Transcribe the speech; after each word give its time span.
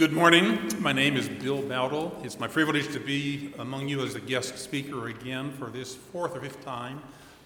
Good 0.00 0.14
morning. 0.14 0.58
My 0.80 0.94
name 0.94 1.18
is 1.18 1.28
Bill 1.28 1.60
Bowdle. 1.60 2.24
It's 2.24 2.40
my 2.40 2.48
privilege 2.48 2.90
to 2.94 2.98
be 2.98 3.52
among 3.58 3.86
you 3.86 4.02
as 4.02 4.14
a 4.14 4.20
guest 4.20 4.56
speaker 4.56 5.08
again 5.08 5.52
for 5.52 5.66
this 5.66 5.94
fourth 5.94 6.34
or 6.34 6.40
fifth 6.40 6.64
time. 6.64 7.02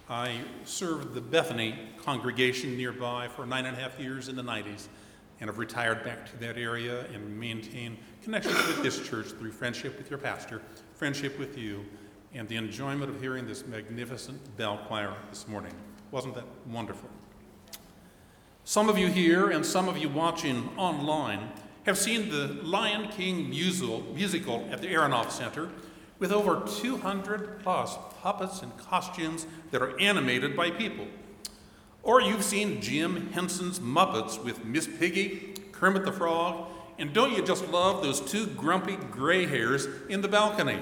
I 0.08 0.38
served 0.64 1.14
the 1.14 1.20
Bethany 1.20 1.76
congregation 2.04 2.76
nearby 2.76 3.26
for 3.26 3.44
nine 3.44 3.66
and 3.66 3.76
a 3.76 3.80
half 3.80 3.98
years 3.98 4.28
in 4.28 4.36
the 4.36 4.44
90s 4.44 4.86
and 5.40 5.50
have 5.50 5.58
retired 5.58 6.04
back 6.04 6.30
to 6.30 6.36
that 6.36 6.56
area 6.56 7.06
and 7.12 7.40
maintain 7.40 7.98
connections 8.22 8.54
with 8.68 8.84
this 8.84 9.04
church 9.04 9.30
through 9.30 9.50
friendship 9.50 9.98
with 9.98 10.08
your 10.08 10.20
pastor, 10.20 10.62
friendship 10.94 11.36
with 11.40 11.58
you, 11.58 11.84
and 12.34 12.48
the 12.48 12.54
enjoyment 12.54 13.10
of 13.10 13.20
hearing 13.20 13.48
this 13.48 13.66
magnificent 13.66 14.56
bell 14.56 14.78
choir 14.86 15.12
this 15.28 15.48
morning. 15.48 15.74
Wasn't 16.12 16.36
that 16.36 16.46
wonderful? 16.68 17.10
Some 18.62 18.88
of 18.88 18.96
you 18.96 19.08
here 19.08 19.50
and 19.50 19.66
some 19.66 19.88
of 19.88 19.98
you 19.98 20.08
watching 20.08 20.70
online 20.76 21.50
have 21.84 21.98
seen 21.98 22.30
the 22.30 22.48
Lion 22.62 23.08
King 23.08 23.50
musical, 23.50 24.02
musical 24.14 24.66
at 24.70 24.80
the 24.80 24.88
Aronoff 24.88 25.30
Center 25.30 25.68
with 26.18 26.32
over 26.32 26.62
200 26.80 27.60
plus 27.60 27.96
puppets 28.22 28.62
and 28.62 28.76
costumes 28.78 29.46
that 29.70 29.82
are 29.82 29.98
animated 30.00 30.56
by 30.56 30.70
people. 30.70 31.06
Or 32.02 32.20
you've 32.20 32.44
seen 32.44 32.80
Jim 32.80 33.30
Henson's 33.32 33.80
Muppets 33.80 34.42
with 34.42 34.64
Miss 34.64 34.86
Piggy, 34.86 35.54
Kermit 35.72 36.04
the 36.04 36.12
Frog, 36.12 36.68
and 36.98 37.12
don't 37.12 37.32
you 37.32 37.44
just 37.44 37.68
love 37.68 38.02
those 38.02 38.20
two 38.20 38.46
grumpy 38.46 38.96
gray 38.96 39.46
hairs 39.46 39.88
in 40.08 40.20
the 40.20 40.28
balcony? 40.28 40.78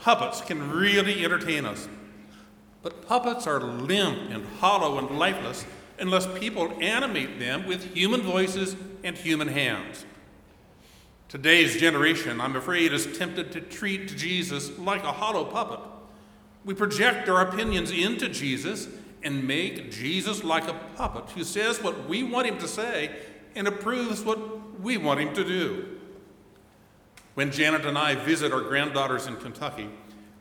puppets 0.00 0.40
can 0.40 0.70
really 0.70 1.24
entertain 1.24 1.64
us. 1.64 1.88
But 2.82 3.06
puppets 3.06 3.46
are 3.46 3.60
limp 3.60 4.30
and 4.30 4.44
hollow 4.58 4.98
and 4.98 5.18
lifeless 5.18 5.64
unless 5.98 6.26
people 6.38 6.72
animate 6.82 7.38
them 7.38 7.66
with 7.66 7.94
human 7.94 8.22
voices 8.22 8.74
and 9.04 9.16
human 9.16 9.48
hands. 9.48 10.04
Today's 11.28 11.80
generation, 11.80 12.40
I'm 12.40 12.56
afraid, 12.56 12.92
is 12.92 13.16
tempted 13.16 13.52
to 13.52 13.60
treat 13.60 14.08
Jesus 14.08 14.78
like 14.78 15.02
a 15.02 15.12
hollow 15.12 15.44
puppet. 15.44 15.80
We 16.64 16.74
project 16.74 17.28
our 17.28 17.48
opinions 17.48 17.90
into 17.90 18.28
Jesus 18.28 18.88
and 19.22 19.46
make 19.46 19.90
Jesus 19.90 20.44
like 20.44 20.68
a 20.68 20.74
puppet 20.96 21.30
who 21.30 21.44
says 21.44 21.82
what 21.82 22.08
we 22.08 22.22
want 22.22 22.48
him 22.48 22.58
to 22.58 22.68
say 22.68 23.16
and 23.54 23.66
approves 23.66 24.22
what 24.22 24.80
we 24.80 24.96
want 24.96 25.20
him 25.20 25.34
to 25.34 25.44
do. 25.44 25.98
When 27.34 27.50
Janet 27.50 27.86
and 27.86 27.96
I 27.96 28.14
visit 28.14 28.52
our 28.52 28.60
granddaughters 28.60 29.26
in 29.26 29.36
Kentucky, 29.36 29.88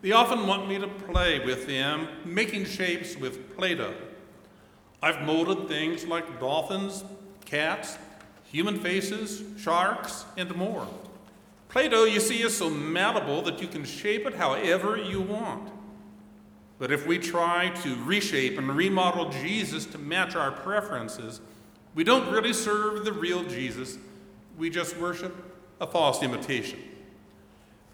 they 0.02 0.11
often 0.11 0.47
want 0.47 0.67
me 0.67 0.78
to 0.80 0.88
play 0.88 1.39
with 1.45 1.67
them, 1.67 2.07
making 2.25 2.66
shapes 2.66 3.16
with 3.16 3.55
Play 3.55 3.75
Doh. 3.75 3.94
I've 5.02 5.22
molded 5.22 5.67
things 5.67 6.05
like 6.05 6.39
dolphins, 6.39 7.03
cats, 7.45 7.97
human 8.52 8.77
faces, 8.80 9.44
sharks, 9.57 10.25
and 10.38 10.53
more. 10.55 10.88
Play 11.69 11.88
Doh, 11.88 12.03
you 12.03 12.19
see, 12.19 12.41
is 12.41 12.57
so 12.57 12.69
malleable 12.69 13.41
that 13.44 13.61
you 13.61 13.67
can 13.67 13.85
shape 13.85 14.25
it 14.25 14.35
however 14.35 14.97
you 14.97 15.21
want. 15.21 15.71
But 16.77 16.91
if 16.91 17.07
we 17.07 17.17
try 17.17 17.69
to 17.69 17.95
reshape 18.03 18.57
and 18.57 18.75
remodel 18.75 19.29
Jesus 19.29 19.85
to 19.88 19.97
match 19.97 20.35
our 20.35 20.52
preferences, 20.52 21.39
we 21.95 22.03
don't 22.03 22.31
really 22.31 22.53
serve 22.53 23.05
the 23.05 23.13
real 23.13 23.44
Jesus. 23.44 23.97
We 24.57 24.69
just 24.69 24.97
worship 24.97 25.33
a 25.79 25.88
false 25.88 26.22
imitation. 26.22 26.79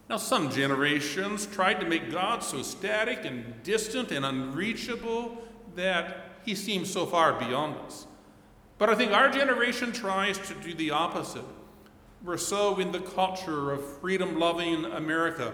Now, 0.09 0.17
some 0.17 0.50
generations 0.50 1.45
tried 1.45 1.81
to 1.81 1.85
make 1.85 2.09
God 2.09 2.41
so 2.41 2.63
static 2.63 3.25
and 3.25 3.61
distant 3.63 4.11
and 4.11 4.25
unreachable 4.25 5.38
that 5.75 6.39
he 6.45 6.55
seems 6.55 6.91
so 6.91 7.05
far 7.05 7.33
beyond 7.33 7.75
us. 7.85 8.08
But 8.78 8.89
I 8.89 8.95
think 8.95 9.11
our 9.11 9.30
generation 9.30 9.92
tries 9.92 10.38
to 10.39 10.53
do 10.56 10.73
the 10.73 10.92
opposite. 10.92 11.45
We're 12.23 12.38
so 12.38 12.80
in 12.80 12.92
the 12.92 13.00
culture 13.00 13.72
of 13.72 13.84
freedom 14.00 14.39
loving 14.39 14.86
America 14.86 15.53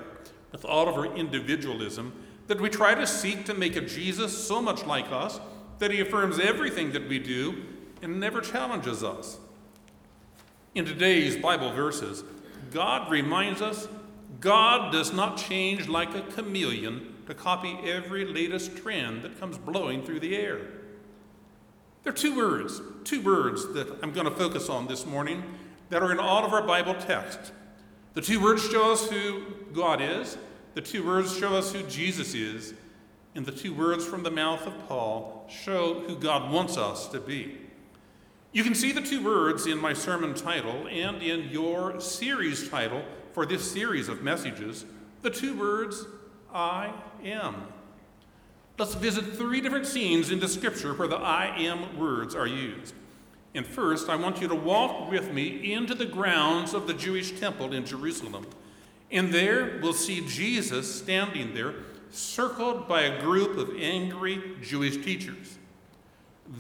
with 0.51 0.65
all 0.65 0.89
of 0.89 0.95
our 0.95 1.15
individualism 1.15 2.13
that 2.47 2.59
we 2.59 2.69
try 2.69 2.93
to 2.95 3.07
seek 3.07 3.45
to 3.45 3.53
make 3.53 3.75
a 3.75 3.81
Jesus 3.81 4.37
so 4.37 4.61
much 4.61 4.85
like 4.85 5.11
us 5.11 5.39
that 5.79 5.91
he 5.91 6.01
affirms 6.01 6.39
everything 6.39 6.91
that 6.91 7.07
we 7.07 7.19
do 7.19 7.63
and 8.01 8.19
never 8.19 8.41
challenges 8.41 9.03
us. 9.03 9.37
In 10.75 10.85
today's 10.85 11.37
Bible 11.37 11.71
verses, 11.73 12.23
God 12.71 13.09
reminds 13.11 13.61
us 13.61 13.87
God 14.39 14.91
does 14.91 15.13
not 15.13 15.37
change 15.37 15.87
like 15.87 16.13
a 16.15 16.21
chameleon 16.21 17.15
to 17.27 17.33
copy 17.33 17.77
every 17.85 18.25
latest 18.25 18.75
trend 18.75 19.21
that 19.23 19.39
comes 19.39 19.57
blowing 19.57 20.03
through 20.03 20.19
the 20.19 20.35
air. 20.35 20.59
There 22.03 22.11
are 22.11 22.15
two 22.15 22.35
words, 22.35 22.81
two 23.05 23.21
words 23.21 23.73
that 23.73 23.87
I'm 24.03 24.11
going 24.11 24.25
to 24.25 24.35
focus 24.35 24.69
on 24.69 24.87
this 24.87 25.05
morning 25.05 25.43
that 25.89 26.03
are 26.03 26.11
in 26.11 26.19
all 26.19 26.43
of 26.45 26.51
our 26.51 26.61
Bible 26.61 26.95
texts. 26.95 27.51
The 28.13 28.21
two 28.21 28.41
words 28.41 28.67
show 28.69 28.91
us 28.91 29.09
who 29.09 29.43
God 29.73 30.01
is, 30.01 30.37
the 30.73 30.81
two 30.81 31.05
words 31.05 31.37
show 31.37 31.55
us 31.55 31.71
who 31.71 31.81
Jesus 31.83 32.33
is, 32.33 32.73
and 33.35 33.45
the 33.45 33.51
two 33.51 33.73
words 33.73 34.05
from 34.05 34.23
the 34.23 34.31
mouth 34.31 34.67
of 34.67 34.87
Paul 34.87 35.47
show 35.49 36.01
who 36.01 36.15
God 36.17 36.51
wants 36.51 36.77
us 36.77 37.07
to 37.07 37.19
be. 37.19 37.57
You 38.51 38.63
can 38.63 38.75
see 38.75 38.91
the 38.91 39.01
two 39.01 39.23
words 39.23 39.65
in 39.65 39.79
my 39.79 39.93
sermon 39.93 40.33
title 40.33 40.87
and 40.87 41.23
in 41.23 41.49
your 41.49 41.99
series 41.99 42.69
title 42.69 43.03
for 43.31 43.45
this 43.45 43.71
series 43.71 44.09
of 44.09 44.21
messages 44.21 44.85
the 45.23 45.29
two 45.29 45.57
words, 45.57 46.05
I 46.53 46.93
am. 47.23 47.55
Let's 48.77 48.95
visit 48.95 49.35
three 49.35 49.61
different 49.61 49.85
scenes 49.85 50.31
in 50.31 50.39
the 50.39 50.47
scripture 50.47 50.93
where 50.93 51.07
the 51.07 51.17
I 51.17 51.55
am 51.57 51.97
words 51.97 52.33
are 52.33 52.47
used. 52.47 52.95
And 53.53 53.65
first, 53.65 54.09
I 54.09 54.15
want 54.15 54.41
you 54.41 54.47
to 54.47 54.55
walk 54.55 55.11
with 55.11 55.31
me 55.31 55.73
into 55.73 55.93
the 55.93 56.07
grounds 56.07 56.73
of 56.73 56.87
the 56.87 56.93
Jewish 56.93 57.39
temple 57.39 57.73
in 57.73 57.85
Jerusalem. 57.85 58.47
And 59.11 59.31
there 59.31 59.79
we'll 59.81 59.93
see 59.93 60.25
Jesus 60.25 60.93
standing 60.93 61.53
there, 61.53 61.75
circled 62.09 62.87
by 62.87 63.01
a 63.01 63.21
group 63.21 63.57
of 63.57 63.79
angry 63.79 64.55
Jewish 64.63 64.97
teachers. 64.97 65.59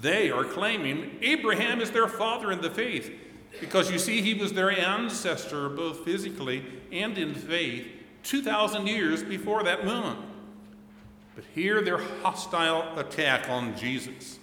They 0.01 0.29
are 0.29 0.43
claiming 0.43 1.17
Abraham 1.21 1.81
is 1.81 1.89
their 1.89 2.07
father 2.07 2.51
in 2.51 2.61
the 2.61 2.69
faith, 2.69 3.11
because 3.59 3.91
you 3.91 3.97
see, 3.97 4.21
he 4.21 4.35
was 4.35 4.53
their 4.53 4.71
ancestor 4.71 5.69
both 5.69 6.05
physically 6.05 6.63
and 6.91 7.17
in 7.17 7.33
faith 7.33 7.87
2,000 8.21 8.87
years 8.87 9.23
before 9.23 9.63
that 9.63 9.83
moment. 9.83 10.19
But 11.35 11.45
hear 11.55 11.81
their 11.81 11.97
hostile 11.97 12.97
attack 12.97 13.49
on 13.49 13.75
Jesus. 13.75 14.39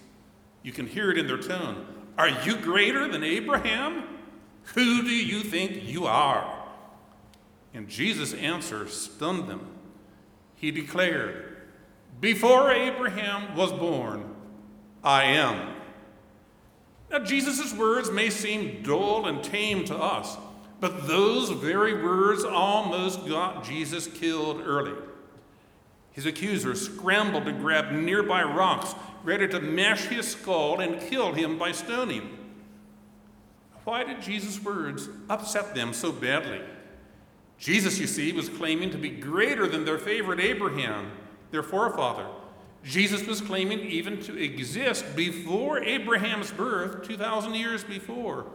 You 0.63 0.71
can 0.71 0.87
hear 0.87 1.11
it 1.11 1.17
in 1.17 1.27
their 1.27 1.37
tone. 1.37 1.85
Are 2.17 2.29
you 2.29 2.57
greater 2.57 3.07
than 3.07 3.23
Abraham? 3.23 4.03
Who 4.75 5.01
do 5.01 5.09
you 5.09 5.41
think 5.41 5.83
you 5.83 6.05
are? 6.05 6.61
And 7.73 7.87
Jesus' 7.87 8.33
answer 8.33 8.87
stunned 8.87 9.47
them. 9.47 9.65
He 10.55 10.71
declared, 10.71 11.57
Before 12.19 12.71
Abraham 12.71 13.55
was 13.55 13.71
born, 13.71 14.35
I 15.03 15.23
am. 15.23 15.75
Now, 17.09 17.19
Jesus' 17.19 17.73
words 17.73 18.11
may 18.11 18.29
seem 18.29 18.83
dull 18.83 19.25
and 19.25 19.43
tame 19.43 19.83
to 19.85 19.95
us, 19.95 20.37
but 20.79 21.07
those 21.07 21.49
very 21.49 22.01
words 22.03 22.43
almost 22.43 23.27
got 23.27 23.63
Jesus 23.63 24.07
killed 24.07 24.61
early. 24.65 24.93
His 26.11 26.25
accusers 26.25 26.81
scrambled 26.81 27.45
to 27.45 27.53
grab 27.53 27.91
nearby 27.91 28.43
rocks, 28.43 28.95
ready 29.23 29.47
to 29.47 29.59
mash 29.59 30.05
his 30.05 30.31
skull 30.31 30.79
and 30.79 30.99
kill 30.99 31.33
him 31.33 31.57
by 31.57 31.71
stoning. 31.71 32.37
Why 33.83 34.03
did 34.03 34.21
Jesus' 34.21 34.61
words 34.61 35.09
upset 35.29 35.73
them 35.73 35.93
so 35.93 36.11
badly? 36.11 36.61
Jesus, 37.57 37.99
you 37.99 38.07
see, 38.07 38.31
was 38.31 38.49
claiming 38.49 38.89
to 38.91 38.97
be 38.97 39.09
greater 39.09 39.67
than 39.67 39.85
their 39.85 39.97
favorite 39.97 40.39
Abraham, 40.39 41.11
their 41.51 41.63
forefather. 41.63 42.27
Jesus 42.83 43.25
was 43.27 43.39
claiming 43.39 43.79
even 43.79 44.19
to 44.23 44.35
exist 44.35 45.15
before 45.15 45.79
Abraham's 45.83 46.51
birth, 46.51 47.07
2,000 47.07 47.53
years 47.53 47.83
before. 47.83 48.45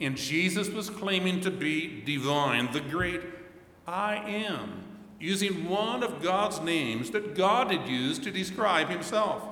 And 0.00 0.16
Jesus 0.16 0.68
was 0.68 0.88
claiming 0.88 1.40
to 1.40 1.50
be 1.50 2.02
divine, 2.04 2.72
the 2.72 2.80
great 2.80 3.22
I 3.86 4.16
am 4.16 4.87
using 5.20 5.68
one 5.68 6.02
of 6.02 6.22
God's 6.22 6.60
names 6.60 7.10
that 7.10 7.34
God 7.34 7.72
had 7.72 7.88
used 7.88 8.22
to 8.24 8.30
describe 8.30 8.88
himself. 8.88 9.42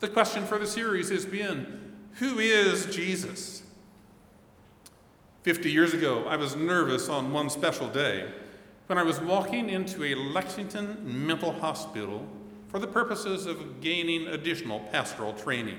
The 0.00 0.08
question 0.08 0.46
for 0.46 0.58
the 0.58 0.66
series 0.66 1.10
has 1.10 1.26
been 1.26 1.94
Who 2.14 2.38
is 2.38 2.86
Jesus? 2.86 3.62
50 5.42 5.70
years 5.70 5.92
ago, 5.92 6.24
I 6.26 6.36
was 6.36 6.54
nervous 6.54 7.08
on 7.08 7.32
one 7.32 7.50
special 7.50 7.88
day 7.88 8.30
when 8.86 8.98
I 8.98 9.02
was 9.02 9.20
walking 9.20 9.70
into 9.70 10.04
a 10.04 10.14
Lexington 10.14 10.98
mental 11.04 11.52
hospital 11.52 12.26
for 12.68 12.78
the 12.78 12.86
purposes 12.86 13.46
of 13.46 13.80
gaining 13.80 14.28
additional 14.28 14.80
pastoral 14.92 15.32
training. 15.32 15.78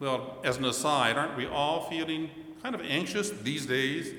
Well, 0.00 0.38
as 0.42 0.56
an 0.56 0.64
aside, 0.64 1.16
aren't 1.16 1.36
we 1.36 1.46
all 1.46 1.88
feeling 1.88 2.30
kind 2.62 2.74
of 2.74 2.80
anxious 2.82 3.30
these 3.30 3.66
days 3.66 4.12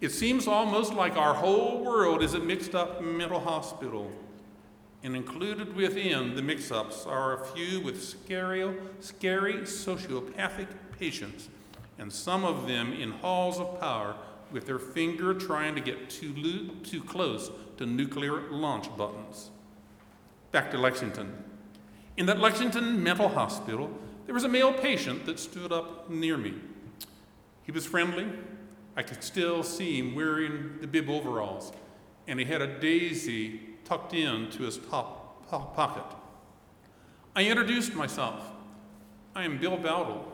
it 0.00 0.10
seems 0.10 0.46
almost 0.46 0.94
like 0.94 1.16
our 1.16 1.34
whole 1.34 1.84
world 1.84 2.22
is 2.22 2.34
a 2.34 2.38
mixed 2.38 2.74
up 2.74 3.02
mental 3.02 3.40
hospital. 3.40 4.10
And 5.02 5.14
included 5.14 5.74
within 5.76 6.34
the 6.34 6.42
mix 6.42 6.70
ups 6.70 7.06
are 7.06 7.40
a 7.40 7.46
few 7.46 7.80
with 7.80 8.02
scary, 8.02 8.76
scary 9.00 9.54
sociopathic 9.58 10.68
patients 10.98 11.48
and 11.98 12.12
some 12.12 12.44
of 12.44 12.66
them 12.66 12.92
in 12.92 13.10
halls 13.10 13.58
of 13.58 13.80
power 13.80 14.14
with 14.50 14.66
their 14.66 14.78
finger 14.78 15.34
trying 15.34 15.74
to 15.74 15.80
get 15.80 16.08
too, 16.08 16.32
lo- 16.36 16.74
too 16.82 17.02
close 17.02 17.50
to 17.76 17.86
nuclear 17.86 18.50
launch 18.50 18.94
buttons. 18.96 19.50
Back 20.52 20.70
to 20.70 20.78
Lexington. 20.78 21.44
In 22.16 22.26
that 22.26 22.38
Lexington 22.38 23.02
mental 23.02 23.28
hospital, 23.28 23.90
there 24.26 24.34
was 24.34 24.44
a 24.44 24.48
male 24.48 24.72
patient 24.72 25.26
that 25.26 25.38
stood 25.38 25.72
up 25.72 26.08
near 26.08 26.36
me. 26.36 26.54
He 27.64 27.72
was 27.72 27.86
friendly. 27.86 28.26
I 28.98 29.02
could 29.04 29.22
still 29.22 29.62
see 29.62 30.00
him 30.00 30.16
wearing 30.16 30.78
the 30.80 30.88
bib 30.88 31.08
overalls, 31.08 31.72
and 32.26 32.36
he 32.40 32.44
had 32.44 32.60
a 32.60 32.80
daisy 32.80 33.60
tucked 33.84 34.12
into 34.12 34.64
his 34.64 34.76
top 34.90 35.48
pocket. 35.48 36.16
I 37.36 37.44
introduced 37.44 37.94
myself. 37.94 38.42
I 39.36 39.44
am 39.44 39.58
Bill 39.58 39.76
Bowdle. 39.76 40.24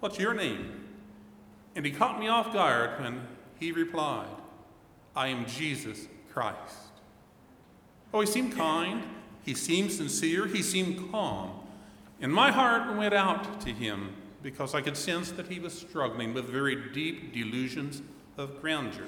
What's 0.00 0.18
your 0.18 0.34
name? 0.34 0.84
And 1.74 1.86
he 1.86 1.92
caught 1.92 2.20
me 2.20 2.28
off 2.28 2.52
guard 2.52 3.00
when 3.00 3.26
he 3.58 3.72
replied, 3.72 4.28
I 5.16 5.28
am 5.28 5.46
Jesus 5.46 6.06
Christ. 6.30 6.92
Oh, 8.12 8.20
he 8.20 8.26
seemed 8.26 8.54
kind, 8.54 9.02
he 9.44 9.54
seemed 9.54 9.90
sincere, 9.90 10.46
he 10.46 10.60
seemed 10.60 11.10
calm. 11.10 11.58
And 12.20 12.30
my 12.30 12.50
heart 12.50 12.98
went 12.98 13.14
out 13.14 13.62
to 13.62 13.72
him 13.72 14.12
because 14.44 14.74
I 14.74 14.82
could 14.82 14.96
sense 14.96 15.32
that 15.32 15.48
he 15.48 15.58
was 15.58 15.72
struggling 15.72 16.34
with 16.34 16.44
very 16.44 16.76
deep 16.92 17.32
delusions 17.32 18.02
of 18.36 18.60
grandeur. 18.60 19.06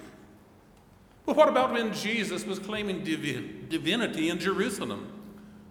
But 1.26 1.36
what 1.36 1.50
about 1.50 1.72
when 1.72 1.92
Jesus 1.92 2.46
was 2.46 2.58
claiming 2.58 3.04
divi- 3.04 3.66
divinity 3.68 4.30
in 4.30 4.38
Jerusalem? 4.38 5.12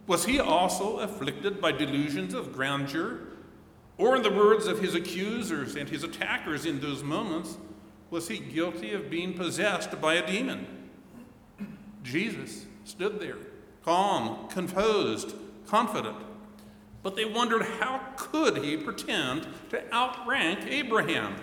Was 0.05 0.25
he 0.25 0.39
also 0.39 0.99
afflicted 0.99 1.59
by 1.59 1.71
delusions 1.71 2.35
of 2.35 2.53
grandeur? 2.53 3.21
Or, 3.97 4.15
in 4.15 4.21
the 4.21 4.31
words 4.31 4.67
of 4.67 4.81
his 4.81 4.93
accusers 4.93 5.75
and 5.75 5.89
his 5.89 6.03
attackers 6.03 6.65
in 6.65 6.79
those 6.79 7.01
moments, 7.01 7.57
was 8.11 8.27
he 8.27 8.37
guilty 8.37 8.93
of 8.93 9.09
being 9.09 9.33
possessed 9.33 9.99
by 9.99 10.13
a 10.13 10.27
demon? 10.27 10.67
Jesus 12.03 12.67
stood 12.83 13.19
there, 13.19 13.37
calm, 13.83 14.47
composed, 14.49 15.33
confident. 15.65 16.17
But 17.05 17.15
they 17.15 17.25
wondered 17.25 17.61
how 17.79 18.01
could 18.17 18.63
he 18.63 18.75
pretend 18.77 19.45
to 19.69 19.93
outrank 19.93 20.61
Abraham? 20.65 21.35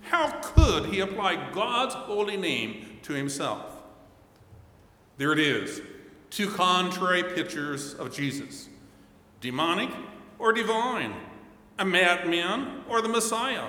How 0.00 0.40
could 0.40 0.86
he 0.86 1.00
apply 1.00 1.50
God's 1.52 1.94
holy 1.94 2.38
name 2.38 3.00
to 3.02 3.12
himself? 3.12 3.82
There 5.18 5.34
it 5.34 5.38
is, 5.38 5.82
two 6.30 6.48
contrary 6.48 7.22
pictures 7.22 7.92
of 7.92 8.14
Jesus 8.14 8.70
demonic 9.42 9.90
or 10.38 10.54
divine, 10.54 11.12
a 11.78 11.84
madman 11.84 12.84
or 12.88 13.02
the 13.02 13.08
Messiah, 13.10 13.66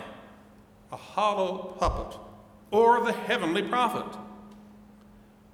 a 0.90 0.96
hollow 0.96 1.76
puppet 1.78 2.18
or 2.72 3.04
the 3.04 3.12
heavenly 3.12 3.64
prophet. 3.64 4.18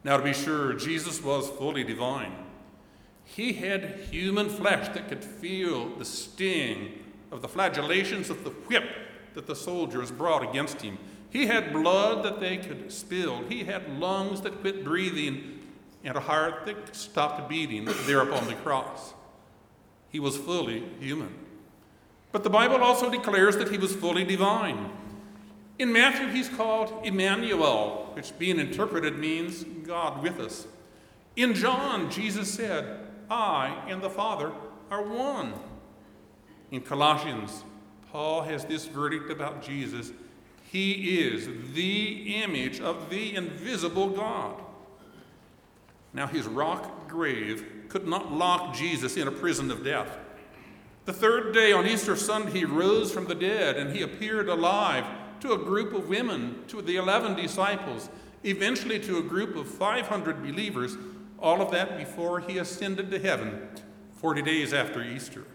Now, 0.04 0.18
to 0.18 0.24
be 0.24 0.34
sure, 0.34 0.74
Jesus 0.74 1.24
was 1.24 1.50
fully 1.50 1.84
divine. 1.84 2.47
He 3.36 3.54
had 3.54 4.00
human 4.12 4.50
flesh 4.50 4.88
that 4.94 5.10
could 5.10 5.24
feel 5.24 5.90
the 5.96 6.06
sting 6.06 7.04
of 7.32 7.42
the 7.42 7.48
flagellations 7.48 8.30
of 8.30 8.44
the 8.44 8.50
whip 8.50 8.86
that 9.34 9.46
the 9.46 9.56
soldiers 9.56 10.12
brought 10.12 10.48
against 10.48 10.82
him. 10.82 10.98
He 11.30 11.46
had 11.46 11.74
blood 11.74 12.24
that 12.24 12.40
they 12.40 12.58
could 12.58 12.92
spill. 12.92 13.44
He 13.50 13.66
had 13.66 14.00
lungs 14.00 14.42
that 14.42 14.62
quit 14.62 14.84
breathing 14.84 15.60
and 16.04 16.16
a 16.16 16.22
heart 16.22 16.66
that 16.66 16.96
stopped 16.96 17.50
beating 17.50 17.86
there 18.06 18.22
upon 18.22 18.48
the 18.48 18.56
cross. 18.56 19.14
He 20.10 20.20
was 20.20 20.38
fully 20.38 20.84
human. 21.00 21.36
But 22.32 22.44
the 22.44 22.50
Bible 22.50 22.78
also 22.78 23.12
declares 23.12 23.58
that 23.58 23.70
he 23.70 23.78
was 23.78 23.96
fully 23.96 24.24
divine. 24.24 24.90
In 25.78 25.94
Matthew, 25.94 26.30
he's 26.30 26.50
called 26.50 27.06
Emmanuel, 27.06 28.10
which 28.14 28.38
being 28.40 28.60
interpreted 28.60 29.20
means 29.20 29.64
God 29.64 30.24
with 30.24 30.40
us. 30.40 30.66
In 31.36 31.54
John, 31.54 32.10
Jesus 32.10 32.52
said, 32.52 33.07
I 33.30 33.84
and 33.88 34.02
the 34.02 34.10
Father 34.10 34.52
are 34.90 35.04
one. 35.04 35.54
In 36.72 36.82
Colossians, 36.82 37.64
Paul 38.12 38.42
has 38.44 38.66
this 38.66 38.86
verdict 38.86 39.30
about 39.30 39.62
Jesus 39.62 40.12
He 40.72 41.20
is 41.20 41.48
the 41.74 42.42
image 42.44 42.80
of 42.80 43.10
the 43.10 43.36
invisible 43.36 44.10
God. 44.10 44.62
Now, 46.14 46.28
his 46.28 46.48
rock 46.48 47.08
grave 47.08 47.66
could 47.90 48.08
not 48.08 48.32
lock 48.32 48.74
Jesus 48.76 49.18
in 49.18 49.28
a 49.28 49.32
prison 49.32 49.72
of 49.72 49.84
death. 49.84 50.18
The 51.06 51.14
third 51.14 51.54
day 51.54 51.72
on 51.72 51.86
Easter 51.86 52.16
Sunday, 52.16 52.52
he 52.52 52.66
rose 52.66 53.12
from 53.12 53.26
the 53.26 53.36
dead 53.36 53.78
and 53.78 53.96
he 53.96 54.02
appeared 54.02 54.50
alive 54.50 55.06
to 55.42 55.54
a 55.54 55.58
group 55.58 55.94
of 55.94 56.10
women, 56.10 56.64
to 56.68 56.82
the 56.82 56.98
11 56.98 57.36
disciples, 57.36 58.10
eventually 58.44 59.00
to 59.00 59.20
a 59.20 59.24
group 59.24 59.56
of 59.56 59.68
500 59.68 60.42
believers, 60.42 60.98
all 61.40 61.62
of 61.62 61.72
that 61.72 61.98
before 61.98 62.40
he 62.40 62.58
ascended 62.58 63.12
to 63.12 63.20
heaven 63.20 63.68
40 64.18 64.42
days 64.42 64.74
after 64.74 65.04
Easter. 65.04 65.46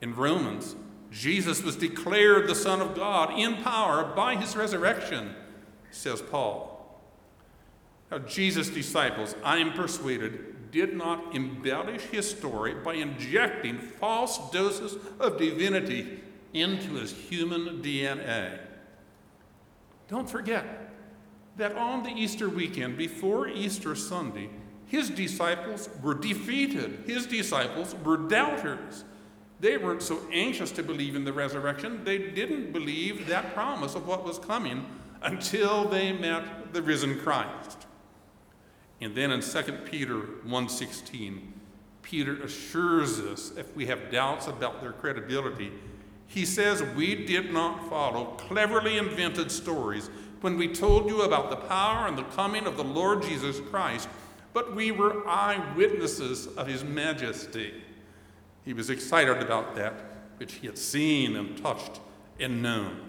In 0.00 0.14
Romans, 0.14 0.76
Jesus 1.10 1.62
was 1.62 1.76
declared 1.76 2.48
the 2.48 2.54
Son 2.54 2.80
of 2.80 2.94
God 2.94 3.38
in 3.38 3.56
power 3.62 4.04
by 4.14 4.36
his 4.36 4.56
resurrection, 4.56 5.34
says 5.90 6.20
Paul. 6.20 7.00
Now, 8.10 8.18
Jesus' 8.18 8.68
disciples, 8.68 9.34
I 9.42 9.58
am 9.58 9.72
persuaded, 9.72 10.70
did 10.70 10.96
not 10.96 11.34
embellish 11.34 12.02
his 12.02 12.28
story 12.28 12.74
by 12.74 12.94
injecting 12.94 13.78
false 13.78 14.50
doses 14.50 14.96
of 15.20 15.38
divinity 15.38 16.20
into 16.52 16.94
his 16.94 17.12
human 17.12 17.80
DNA. 17.82 18.58
Don't 20.08 20.28
forget 20.28 20.92
that 21.56 21.76
on 21.76 22.02
the 22.02 22.10
Easter 22.10 22.48
weekend, 22.48 22.96
before 22.96 23.48
Easter 23.48 23.94
Sunday, 23.94 24.50
his 24.86 25.10
disciples 25.10 25.88
were 26.02 26.14
defeated. 26.14 27.04
His 27.06 27.26
disciples 27.26 27.94
were 28.04 28.16
doubters. 28.16 29.04
They 29.60 29.78
weren't 29.78 30.02
so 30.02 30.20
anxious 30.32 30.70
to 30.72 30.82
believe 30.82 31.16
in 31.16 31.24
the 31.24 31.32
resurrection, 31.32 32.04
they 32.04 32.18
didn't 32.18 32.72
believe 32.72 33.26
that 33.28 33.54
promise 33.54 33.94
of 33.94 34.06
what 34.06 34.24
was 34.24 34.38
coming 34.38 34.84
until 35.22 35.88
they 35.88 36.12
met 36.12 36.72
the 36.72 36.82
risen 36.82 37.18
Christ. 37.18 37.86
And 39.00 39.14
then 39.14 39.30
in 39.30 39.40
2 39.40 39.84
Peter 39.86 40.16
1:16, 40.46 41.52
Peter 42.02 42.42
assures 42.42 43.18
us 43.20 43.52
if 43.56 43.74
we 43.74 43.86
have 43.86 44.10
doubts 44.10 44.46
about 44.46 44.82
their 44.82 44.92
credibility, 44.92 45.72
he 46.26 46.44
says, 46.44 46.82
We 46.94 47.14
did 47.24 47.52
not 47.52 47.88
follow 47.88 48.36
cleverly 48.36 48.98
invented 48.98 49.50
stories 49.50 50.10
when 50.44 50.58
we 50.58 50.68
told 50.68 51.08
you 51.08 51.22
about 51.22 51.48
the 51.48 51.56
power 51.56 52.06
and 52.06 52.18
the 52.18 52.22
coming 52.22 52.66
of 52.66 52.76
the 52.76 52.84
Lord 52.84 53.22
Jesus 53.22 53.60
Christ, 53.70 54.10
but 54.52 54.76
we 54.76 54.92
were 54.92 55.26
eyewitnesses 55.26 56.46
of 56.48 56.66
his 56.66 56.84
majesty. 56.84 57.72
He 58.62 58.74
was 58.74 58.90
excited 58.90 59.38
about 59.38 59.74
that 59.76 59.94
which 60.36 60.52
he 60.52 60.66
had 60.66 60.76
seen 60.76 61.34
and 61.34 61.56
touched 61.56 61.98
and 62.38 62.62
known. 62.62 63.08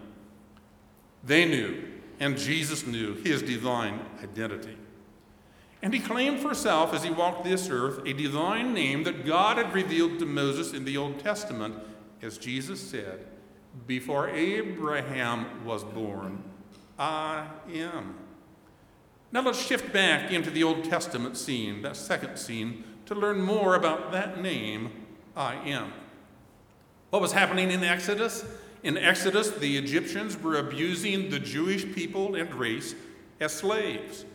They 1.25 1.43
knew, 1.43 1.83
and 2.21 2.37
Jesus 2.37 2.87
knew, 2.87 3.15
his 3.15 3.41
divine 3.41 3.99
identity. 4.23 4.77
And 5.81 5.93
he 5.93 5.99
claimed 5.99 6.39
for 6.39 6.47
himself 6.47 6.93
as 6.93 7.03
he 7.03 7.11
walked 7.11 7.43
this 7.43 7.69
earth 7.69 7.99
a 8.05 8.13
divine 8.13 8.73
name 8.73 9.03
that 9.03 9.25
God 9.25 9.57
had 9.57 9.73
revealed 9.73 10.19
to 10.19 10.25
Moses 10.25 10.71
in 10.71 10.85
the 10.85 10.95
Old 10.95 11.19
Testament 11.19 11.75
as 12.21 12.37
Jesus 12.37 12.79
said, 12.79 13.27
Before 13.85 14.29
Abraham 14.29 15.65
was 15.65 15.83
born, 15.83 16.41
I 16.97 17.47
am. 17.73 18.15
Now 19.31 19.41
let's 19.41 19.65
shift 19.65 19.91
back 19.91 20.31
into 20.31 20.49
the 20.49 20.63
Old 20.63 20.85
Testament 20.85 21.35
scene, 21.37 21.81
that 21.81 21.97
second 21.97 22.37
scene, 22.37 22.83
to 23.05 23.15
learn 23.15 23.41
more 23.41 23.75
about 23.75 24.11
that 24.11 24.41
name, 24.41 24.91
I 25.35 25.55
am. 25.55 25.91
What 27.09 27.21
was 27.21 27.33
happening 27.33 27.71
in 27.71 27.83
Exodus? 27.83 28.45
In 28.83 28.97
Exodus, 28.97 29.51
the 29.51 29.77
Egyptians 29.77 30.37
were 30.37 30.57
abusing 30.57 31.29
the 31.29 31.39
Jewish 31.39 31.91
people 31.93 32.35
and 32.35 32.53
race 32.53 32.95
as 33.39 33.53
slaves. 33.53 34.25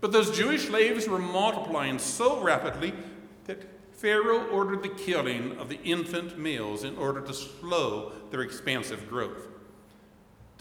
But 0.00 0.12
those 0.12 0.36
Jewish 0.36 0.66
slaves 0.66 1.08
were 1.08 1.18
multiplying 1.18 1.98
so 1.98 2.42
rapidly 2.42 2.92
that 3.44 3.62
Pharaoh 3.92 4.48
ordered 4.48 4.82
the 4.82 4.88
killing 4.88 5.56
of 5.58 5.68
the 5.68 5.80
infant 5.82 6.36
males 6.36 6.84
in 6.84 6.96
order 6.96 7.20
to 7.20 7.32
slow 7.32 8.12
their 8.30 8.42
expansive 8.42 9.08
growth. 9.08 9.46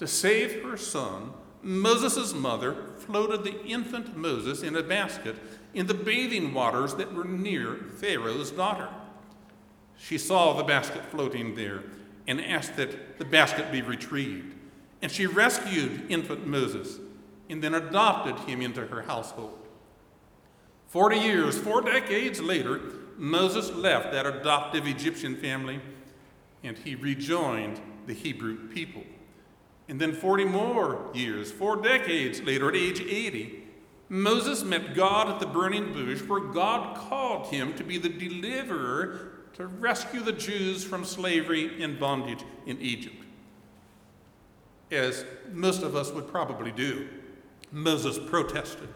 To 0.02 0.08
save 0.08 0.64
her 0.64 0.78
son, 0.78 1.32
Moses' 1.62 2.34
mother 2.34 2.76
floated 2.98 3.44
the 3.44 3.64
infant 3.64 4.18
Moses 4.18 4.64
in 4.64 4.76
a 4.76 4.82
basket 4.82 5.36
in 5.76 5.86
the 5.86 5.94
bathing 5.94 6.56
waters 6.56 6.96
that 6.96 7.14
were 7.14 7.24
near 7.24 7.76
Pharaoh's 7.98 8.50
daughter. 8.50 8.90
She 10.00 10.18
saw 10.18 10.54
the 10.54 10.64
basket 10.64 11.06
floating 11.12 11.54
there 11.54 11.84
and 12.26 12.44
asked 12.44 12.78
that 12.78 13.20
the 13.20 13.26
basket 13.26 13.72
be 13.72 13.84
retrieved. 13.84 14.56
And 15.04 15.12
she 15.12 15.28
rescued 15.28 16.10
infant 16.10 16.48
Moses 16.48 16.98
and 17.48 17.64
then 17.64 17.76
adopted 17.76 18.40
him 18.50 18.60
into 18.64 18.88
her 18.88 19.04
household. 19.04 19.60
Forty 20.88 21.20
years, 21.20 21.60
four 21.60 21.82
decades 21.82 22.42
later, 22.42 22.82
Moses 23.20 23.70
left 23.70 24.12
that 24.14 24.26
adoptive 24.26 24.88
Egyptian 24.88 25.36
family 25.36 25.80
and 26.64 26.76
he 26.76 26.96
rejoined 26.96 27.80
the 28.08 28.16
Hebrew 28.16 28.68
people. 28.70 29.04
And 29.92 30.00
then 30.00 30.14
40 30.14 30.46
more 30.46 31.12
years, 31.14 31.52
four 31.52 31.76
decades 31.76 32.42
later, 32.42 32.70
at 32.70 32.78
age 32.78 33.02
80, 33.02 33.62
Moses 34.08 34.64
met 34.64 34.96
God 34.96 35.28
at 35.28 35.42
the 35.42 35.46
burning 35.46 35.92
bush, 35.92 36.22
where 36.22 36.40
God 36.40 36.96
called 36.96 37.48
him 37.48 37.74
to 37.74 37.84
be 37.84 37.98
the 37.98 38.08
deliverer 38.08 39.34
to 39.56 39.68
rescue 39.68 40.22
the 40.22 40.32
Jews 40.32 40.86
from 40.86 41.04
slavery 41.04 41.84
and 41.84 42.00
bondage 42.00 42.46
in 42.66 42.80
Egypt. 42.80 43.18
As 44.92 45.26
most 45.52 45.84
of 45.84 45.94
us 45.94 46.10
would 46.14 46.30
probably 46.30 46.72
do, 46.72 47.10
Moses 47.74 48.18
protested. 48.18 48.88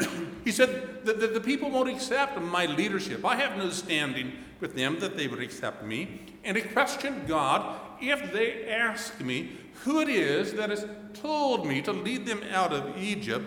he 0.44 0.50
said 0.50 1.04
that 1.04 1.20
the, 1.20 1.26
the 1.26 1.40
people 1.42 1.70
won't 1.70 1.90
accept 1.90 2.40
my 2.40 2.64
leadership. 2.64 3.22
I 3.22 3.36
have 3.36 3.58
no 3.58 3.68
standing 3.68 4.32
with 4.60 4.74
them 4.74 4.98
that 5.00 5.14
they 5.14 5.28
would 5.28 5.42
accept 5.42 5.84
me. 5.84 6.22
And 6.42 6.56
he 6.56 6.62
questioned 6.62 7.28
God 7.28 7.80
if 8.00 8.32
they 8.32 8.66
ask 8.70 9.20
me 9.20 9.50
who 9.84 10.00
it 10.00 10.08
is 10.08 10.54
that 10.54 10.70
has 10.70 10.86
told 11.14 11.66
me 11.66 11.80
to 11.82 11.92
lead 11.92 12.26
them 12.26 12.42
out 12.52 12.72
of 12.72 12.96
Egypt, 12.96 13.46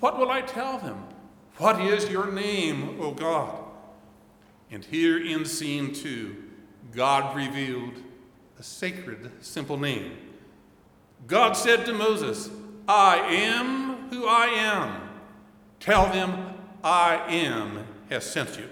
what 0.00 0.18
will 0.18 0.30
I 0.30 0.40
tell 0.40 0.78
them? 0.78 1.04
What 1.58 1.80
is 1.80 2.08
your 2.08 2.30
name, 2.30 2.98
O 3.00 3.12
God? 3.12 3.64
And 4.70 4.84
here 4.84 5.22
in 5.22 5.44
scene 5.44 5.92
two, 5.92 6.36
God 6.92 7.36
revealed 7.36 7.94
a 8.58 8.62
sacred, 8.62 9.30
simple 9.40 9.76
name. 9.76 10.16
God 11.26 11.52
said 11.52 11.84
to 11.86 11.92
Moses, 11.92 12.50
I 12.88 13.18
am 13.18 14.08
who 14.10 14.26
I 14.26 14.46
am. 14.46 15.08
Tell 15.78 16.06
them 16.06 16.54
I 16.82 17.16
am 17.28 17.86
has 18.08 18.24
sent 18.24 18.58
you. 18.58 18.68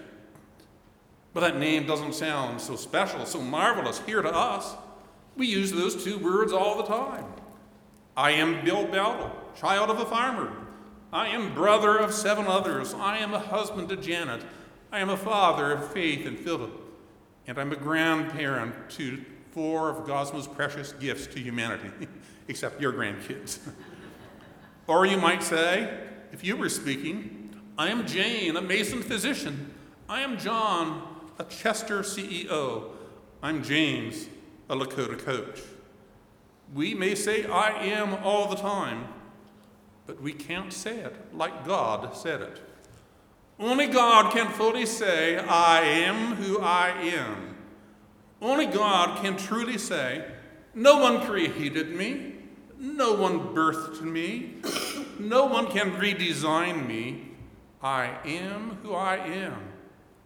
But 1.33 1.41
that 1.41 1.59
name 1.59 1.87
doesn't 1.87 2.15
sound 2.15 2.61
so 2.61 2.75
special, 2.75 3.25
so 3.27 3.41
marvelous 3.41 4.01
here 4.01 4.23
to 4.23 4.35
us. 4.35 4.75
We 5.39 5.47
use 5.47 5.71
those 5.71 6.03
two 6.03 6.19
words 6.19 6.53
all 6.53 6.77
the 6.77 6.83
time. 6.83 7.25
I 8.17 8.33
am 8.33 8.65
Bill 8.65 8.85
Bowdle, 8.89 9.31
child 9.57 9.89
of 9.89 10.01
a 10.01 10.05
farmer. 10.05 10.53
I 11.13 11.29
am 11.29 11.55
brother 11.55 11.97
of 11.97 12.13
seven 12.13 12.49
others. 12.49 12.93
I 12.93 13.19
am 13.19 13.33
a 13.33 13.39
husband 13.39 13.89
to 13.91 13.97
Janet. 13.97 14.43
I 14.91 14.99
am 14.99 15.09
a 15.09 15.17
father 15.17 15.71
of 15.71 15.93
Faith 15.93 16.27
and 16.27 16.37
Philip. 16.37 16.73
And 17.47 17.57
I'm 17.57 17.73
a 17.73 17.77
grandparent 17.77 18.91
to 18.91 19.25
four 19.53 19.89
of 19.89 20.09
God's 20.09 20.33
most 20.33 20.53
precious 20.57 20.93
gifts 20.95 21.29
to 21.29 21.39
humanity, 21.39 22.09
except 22.49 22.81
your 22.81 22.93
grandkids. 22.93 23.61
or 24.89 25.07
you 25.07 25.19
might 25.19 25.45
say, 25.45 26.01
if 26.33 26.43
you 26.43 26.57
were 26.57 26.69
speaking, 26.69 27.55
I 27.79 27.91
am 27.91 28.09
Jane, 28.09 28.57
a 28.57 28.61
Mason 28.61 29.03
physician. 29.03 29.73
I 30.09 30.23
am 30.23 30.37
John, 30.37 31.17
a 31.39 31.45
Chester 31.45 32.01
CEO. 32.01 32.91
I'm 33.41 33.63
James, 33.63 34.27
a 34.69 34.77
Lakota 34.77 35.19
coach. 35.19 35.61
We 36.75 36.95
may 36.95 37.15
say 37.15 37.47
I 37.47 37.71
am 37.85 38.15
all 38.23 38.49
the 38.49 38.57
time, 38.57 39.09
but 40.07 40.21
we 40.21 40.33
can't 40.33 40.73
say 40.73 40.99
it 40.99 41.35
like 41.35 41.67
God 41.67 42.15
said 42.17 42.43
it. 42.43 42.61
Only 43.59 43.87
God 43.87 44.33
can 44.33 44.49
fully 44.49 44.87
say, 44.87 45.39
I 45.39 45.81
am 45.81 46.37
who 46.37 46.61
I 46.61 46.91
am. 46.91 47.57
Only 48.41 48.67
God 48.67 49.21
can 49.23 49.37
truly 49.37 49.79
say, 49.79 50.25
No 50.75 50.99
one 50.99 51.27
created 51.27 51.97
me, 51.97 52.35
no 52.79 53.15
one 53.15 53.55
birthed 53.55 54.03
me, 54.03 54.57
no 55.19 55.47
one 55.47 55.67
can 55.67 55.93
redesign 55.93 56.87
me. 56.87 57.25
I 57.83 58.19
am 58.25 58.79
who 58.83 58.95
I 58.95 59.17
am, 59.17 59.57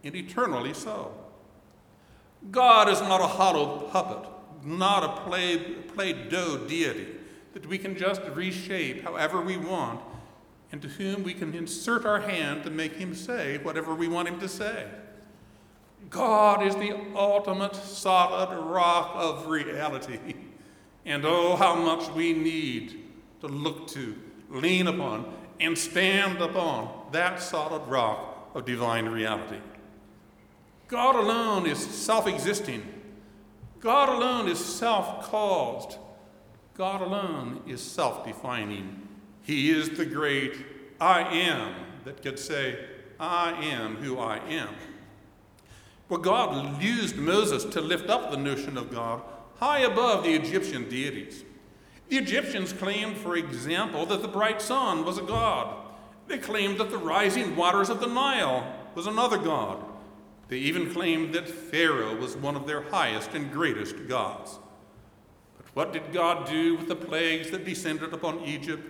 and 0.03 0.15
eternally 0.15 0.73
so. 0.73 1.13
God 2.51 2.89
is 2.89 2.99
not 3.01 3.21
a 3.21 3.27
hollow 3.27 3.87
puppet 3.91 4.29
not 4.63 5.03
a 5.03 5.21
play, 5.21 5.57
play 5.57 6.13
doh 6.13 6.57
deity 6.67 7.07
that 7.53 7.67
we 7.67 7.77
can 7.77 7.95
just 7.95 8.21
reshape 8.33 9.03
however 9.03 9.41
we 9.41 9.57
want 9.57 10.01
and 10.71 10.81
to 10.81 10.87
whom 10.87 11.23
we 11.23 11.33
can 11.33 11.53
insert 11.53 12.05
our 12.05 12.21
hand 12.21 12.63
to 12.63 12.69
make 12.69 12.93
him 12.93 13.13
say 13.13 13.59
whatever 13.59 13.93
we 13.93 14.07
want 14.07 14.27
him 14.27 14.39
to 14.39 14.47
say. 14.47 14.87
God 16.09 16.65
is 16.65 16.75
the 16.75 16.97
ultimate 17.15 17.75
solid 17.75 18.57
rock 18.59 19.11
of 19.15 19.47
reality. 19.47 20.19
And 21.05 21.25
oh, 21.25 21.55
how 21.55 21.75
much 21.75 22.09
we 22.11 22.33
need 22.33 23.03
to 23.41 23.47
look 23.47 23.87
to, 23.89 24.15
lean 24.49 24.87
upon, 24.87 25.31
and 25.59 25.77
stand 25.77 26.41
upon 26.41 26.89
that 27.11 27.41
solid 27.41 27.87
rock 27.87 28.49
of 28.55 28.65
divine 28.65 29.05
reality. 29.07 29.59
God 30.87 31.15
alone 31.15 31.65
is 31.65 31.77
self 31.79 32.27
existing 32.27 32.83
God 33.83 34.07
alone 34.07 34.47
is 34.47 34.63
self 34.63 35.29
caused. 35.29 35.97
God 36.73 37.01
alone 37.01 37.61
is 37.67 37.81
self 37.81 38.25
defining. 38.25 39.09
He 39.41 39.71
is 39.71 39.89
the 39.89 40.05
great 40.05 40.55
I 41.01 41.23
am 41.23 41.75
that 42.05 42.21
could 42.21 42.39
say, 42.39 42.79
I 43.19 43.51
am 43.51 43.97
who 43.97 44.19
I 44.19 44.37
am. 44.47 44.69
Well, 46.07 46.21
God 46.21 46.81
used 46.81 47.17
Moses 47.17 47.65
to 47.65 47.81
lift 47.81 48.09
up 48.09 48.31
the 48.31 48.37
notion 48.37 48.77
of 48.77 48.89
God 48.89 49.21
high 49.57 49.79
above 49.79 50.23
the 50.23 50.33
Egyptian 50.33 50.87
deities. 50.87 51.43
The 52.07 52.17
Egyptians 52.17 52.71
claimed, 52.71 53.17
for 53.17 53.35
example, 53.35 54.05
that 54.05 54.21
the 54.21 54.29
bright 54.29 54.61
sun 54.61 55.03
was 55.03 55.17
a 55.17 55.23
god. 55.23 55.75
They 56.27 56.37
claimed 56.37 56.77
that 56.77 56.89
the 56.89 56.97
rising 56.97 57.57
waters 57.57 57.89
of 57.89 57.99
the 57.99 58.07
Nile 58.07 58.65
was 58.95 59.07
another 59.07 59.37
god. 59.37 59.83
They 60.49 60.57
even 60.57 60.91
claimed 60.91 61.33
that 61.33 61.47
Pharaoh 61.47 62.15
was 62.15 62.35
one 62.35 62.55
of 62.55 62.67
their 62.67 62.81
highest 62.81 63.33
and 63.33 63.51
greatest 63.51 64.07
gods. 64.07 64.59
But 65.57 65.65
what 65.73 65.93
did 65.93 66.13
God 66.13 66.47
do 66.47 66.75
with 66.75 66.87
the 66.87 66.95
plagues 66.95 67.49
that 67.51 67.65
descended 67.65 68.13
upon 68.13 68.41
Egypt? 68.41 68.87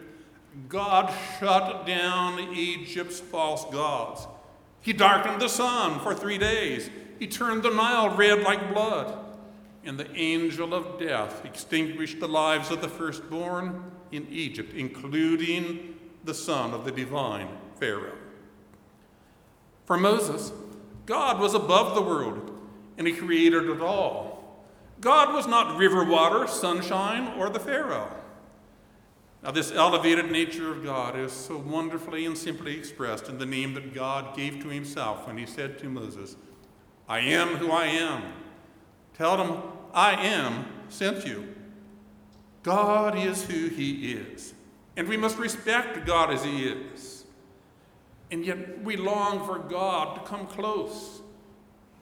God 0.68 1.14
shut 1.40 1.86
down 1.86 2.40
Egypt's 2.54 3.20
false 3.20 3.66
gods. 3.74 4.28
He 4.82 4.94
darkened 4.94 5.42
the 5.42 5.48
sun 5.48 6.00
for 6.02 6.14
three 6.14 6.38
days. 6.38 6.90
He 7.20 7.28
turned 7.28 7.64
the 7.64 7.70
Nile 7.70 8.16
red 8.16 8.44
like 8.44 8.74
blood. 8.74 9.18
And 9.86 9.98
the 9.98 10.14
angel 10.16 10.74
of 10.74 11.00
death 11.00 11.44
extinguished 11.46 12.20
the 12.20 12.28
lives 12.28 12.72
of 12.72 12.82
the 12.82 12.88
firstborn 12.88 13.92
in 14.12 14.28
Egypt, 14.30 14.74
including 14.74 15.96
the 16.24 16.34
son 16.34 16.74
of 16.74 16.86
the 16.86 16.92
divine 16.92 17.50
Pharaoh. 17.80 18.18
For 19.86 19.98
Moses, 19.98 20.54
God 21.06 21.40
was 21.40 21.54
above 21.54 21.96
the 21.96 22.02
world, 22.02 22.52
and 22.98 23.08
He 23.08 23.14
created 23.14 23.66
it 23.66 23.82
all. 23.82 24.64
God 25.02 25.34
was 25.34 25.48
not 25.48 25.78
river 25.78 26.04
water, 26.04 26.48
sunshine, 26.48 27.38
or 27.38 27.50
the 27.50 27.60
Pharaoh. 27.60 28.16
Now, 29.44 29.52
this 29.52 29.74
elevated 29.74 30.32
nature 30.32 30.72
of 30.72 30.86
God 30.86 31.18
is 31.18 31.34
so 31.34 31.58
wonderfully 31.58 32.26
and 32.26 32.38
simply 32.38 32.78
expressed 32.78 33.28
in 33.28 33.38
the 33.38 33.46
name 33.46 33.74
that 33.74 33.94
God 33.94 34.38
gave 34.38 34.62
to 34.62 34.70
Himself 34.70 35.28
when 35.28 35.38
He 35.38 35.46
said 35.46 35.78
to 35.80 35.90
Moses, 35.90 36.38
I 37.10 37.20
am 37.20 37.58
who 37.58 37.70
I 37.70 37.88
am. 37.88 38.24
Tell 39.14 39.36
them, 39.36 39.62
I 39.94 40.14
am 40.14 40.66
sent 40.88 41.26
you. 41.26 41.54
God 42.64 43.18
is 43.18 43.44
who 43.44 43.68
He 43.68 44.14
is, 44.14 44.54
and 44.96 45.10
we 45.10 45.18
must 45.18 45.38
respect 45.38 46.06
God 46.06 46.32
as 46.32 46.46
He 46.46 46.64
is. 46.64 47.13
And 48.34 48.44
yet 48.44 48.84
we 48.84 48.98
long 48.98 49.46
for 49.46 49.60
God 49.60 50.16
to 50.16 50.22
come 50.28 50.48
close, 50.48 51.22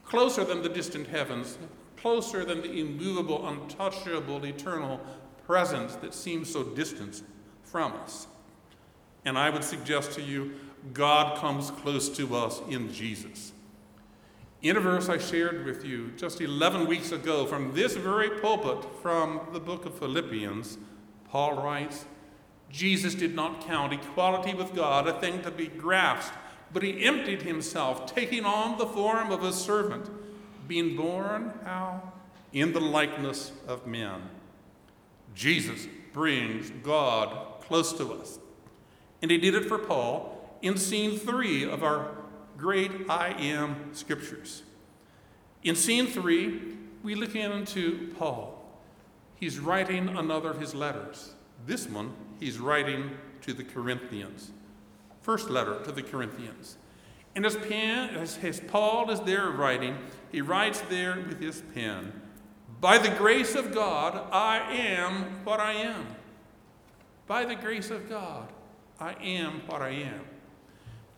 closer 0.05 0.45
than 0.45 0.61
the 0.61 0.69
distant 0.69 1.07
heavens, 1.07 1.57
closer 1.97 2.45
than 2.45 2.61
the 2.61 2.79
immovable, 2.79 3.45
untouchable, 3.45 4.45
eternal 4.45 5.01
presence 5.45 5.95
that 5.95 6.13
seems 6.13 6.49
so 6.49 6.63
distant 6.63 7.21
from 7.65 7.91
us. 7.91 8.27
And 9.25 9.37
I 9.37 9.49
would 9.49 9.65
suggest 9.65 10.13
to 10.13 10.21
you, 10.21 10.53
God 10.93 11.37
comes 11.37 11.69
close 11.69 12.07
to 12.15 12.33
us 12.33 12.61
in 12.69 12.93
Jesus. 12.93 13.51
In 14.61 14.77
a 14.77 14.79
verse 14.79 15.09
I 15.09 15.17
shared 15.17 15.65
with 15.65 15.83
you 15.83 16.13
just 16.15 16.39
11 16.39 16.87
weeks 16.87 17.11
ago 17.11 17.45
from 17.45 17.73
this 17.73 17.97
very 17.97 18.39
pulpit 18.39 18.89
from 19.01 19.41
the 19.51 19.59
book 19.59 19.85
of 19.85 19.99
Philippians, 19.99 20.77
Paul 21.27 21.61
writes, 21.61 22.05
Jesus 22.71 23.15
did 23.15 23.35
not 23.35 23.65
count 23.65 23.93
equality 23.93 24.53
with 24.53 24.73
God 24.73 25.07
a 25.07 25.19
thing 25.19 25.41
to 25.41 25.51
be 25.51 25.67
grasped, 25.67 26.37
but 26.73 26.83
he 26.83 27.03
emptied 27.03 27.41
himself, 27.41 28.13
taking 28.13 28.45
on 28.45 28.77
the 28.77 28.85
form 28.85 29.31
of 29.31 29.43
a 29.43 29.51
servant, 29.51 30.09
being 30.67 30.95
born 30.95 31.53
how? 31.63 32.13
In 32.53 32.71
the 32.71 32.79
likeness 32.79 33.51
of 33.67 33.85
men. 33.85 34.21
Jesus 35.35 35.87
brings 36.13 36.69
God 36.83 37.61
close 37.61 37.93
to 37.93 38.13
us. 38.13 38.39
And 39.21 39.31
he 39.31 39.37
did 39.37 39.55
it 39.55 39.65
for 39.65 39.77
Paul 39.77 40.57
in 40.61 40.77
scene 40.77 41.17
three 41.17 41.63
of 41.63 41.83
our 41.83 42.15
great 42.57 42.91
I 43.09 43.29
am 43.29 43.93
scriptures. 43.93 44.63
In 45.63 45.75
scene 45.75 46.07
three, 46.07 46.77
we 47.03 47.15
look 47.15 47.35
into 47.35 48.13
Paul. 48.17 48.57
He's 49.35 49.59
writing 49.59 50.09
another 50.09 50.51
of 50.51 50.59
his 50.59 50.75
letters. 50.75 51.33
This 51.65 51.87
one 51.87 52.13
he's 52.39 52.59
writing 52.59 53.11
to 53.41 53.53
the 53.53 53.63
Corinthians. 53.63 54.51
First 55.21 55.49
letter 55.49 55.79
to 55.83 55.91
the 55.91 56.03
Corinthians. 56.03 56.77
And 57.35 57.45
as, 57.45 57.55
pen, 57.55 58.09
as, 58.15 58.37
as 58.43 58.59
Paul 58.59 59.09
is 59.09 59.21
there 59.21 59.49
writing, 59.49 59.97
he 60.31 60.41
writes 60.41 60.81
there 60.89 61.15
with 61.15 61.39
his 61.39 61.61
pen, 61.73 62.11
By 62.81 62.97
the 62.97 63.15
grace 63.15 63.55
of 63.55 63.73
God, 63.73 64.27
I 64.31 64.59
am 64.73 65.43
what 65.45 65.59
I 65.59 65.73
am. 65.73 66.07
by 67.27 67.45
the 67.45 67.55
grace 67.55 67.89
of 67.89 68.09
God, 68.09 68.49
I 68.99 69.13
am 69.13 69.61
what 69.67 69.81
I 69.81 69.89
am. 69.91 70.21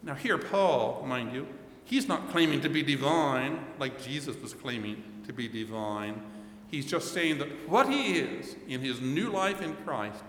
Now, 0.04 0.14
here, 0.14 0.38
Paul, 0.38 1.04
mind 1.08 1.34
you, 1.34 1.48
he's 1.86 2.08
not 2.08 2.30
claiming 2.30 2.62
to 2.62 2.70
be 2.70 2.84
divine 2.84 3.66
like 3.80 4.04
Jesus 4.04 4.36
was 4.40 4.54
claiming 4.54 5.02
to 5.26 5.34
be 5.34 5.48
divine. 5.48 6.22
He's 6.70 6.86
just 6.86 7.14
saying 7.14 7.40
that 7.40 7.48
what 7.68 7.90
he 7.90 8.20
is 8.20 8.56
in 8.68 8.82
his 8.82 9.02
new 9.02 9.32
life 9.32 9.62
in 9.62 9.76
Christ, 9.78 10.24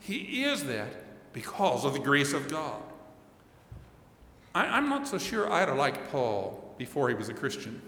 he 0.00 0.44
is 0.44 0.64
that 0.64 1.32
because 1.32 1.84
of 1.84 1.92
the 1.92 1.98
grace 1.98 2.32
of 2.32 2.48
God. 2.48 2.82
I, 4.54 4.78
am 4.78 4.88
not 4.88 5.06
so 5.06 5.18
sure 5.18 5.50
I'd 5.52 5.68
have 5.68 5.76
liked 5.76 6.10
Paul 6.10 6.74
before 6.78 7.08
he 7.08 7.14
was 7.14 7.28
a 7.28 7.34
Christian. 7.34 7.80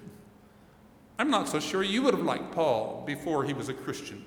I'm 1.19 1.31
not 1.31 1.49
so 1.49 1.61
sure 1.61 1.83
you 1.83 2.03
would 2.03 2.15
have 2.15 2.23
liked 2.23 2.53
Paul 2.53 3.03
before 3.07 3.45
he 3.45 3.53
was 3.53 3.69
a 3.69 3.75
Christian. 3.75 4.25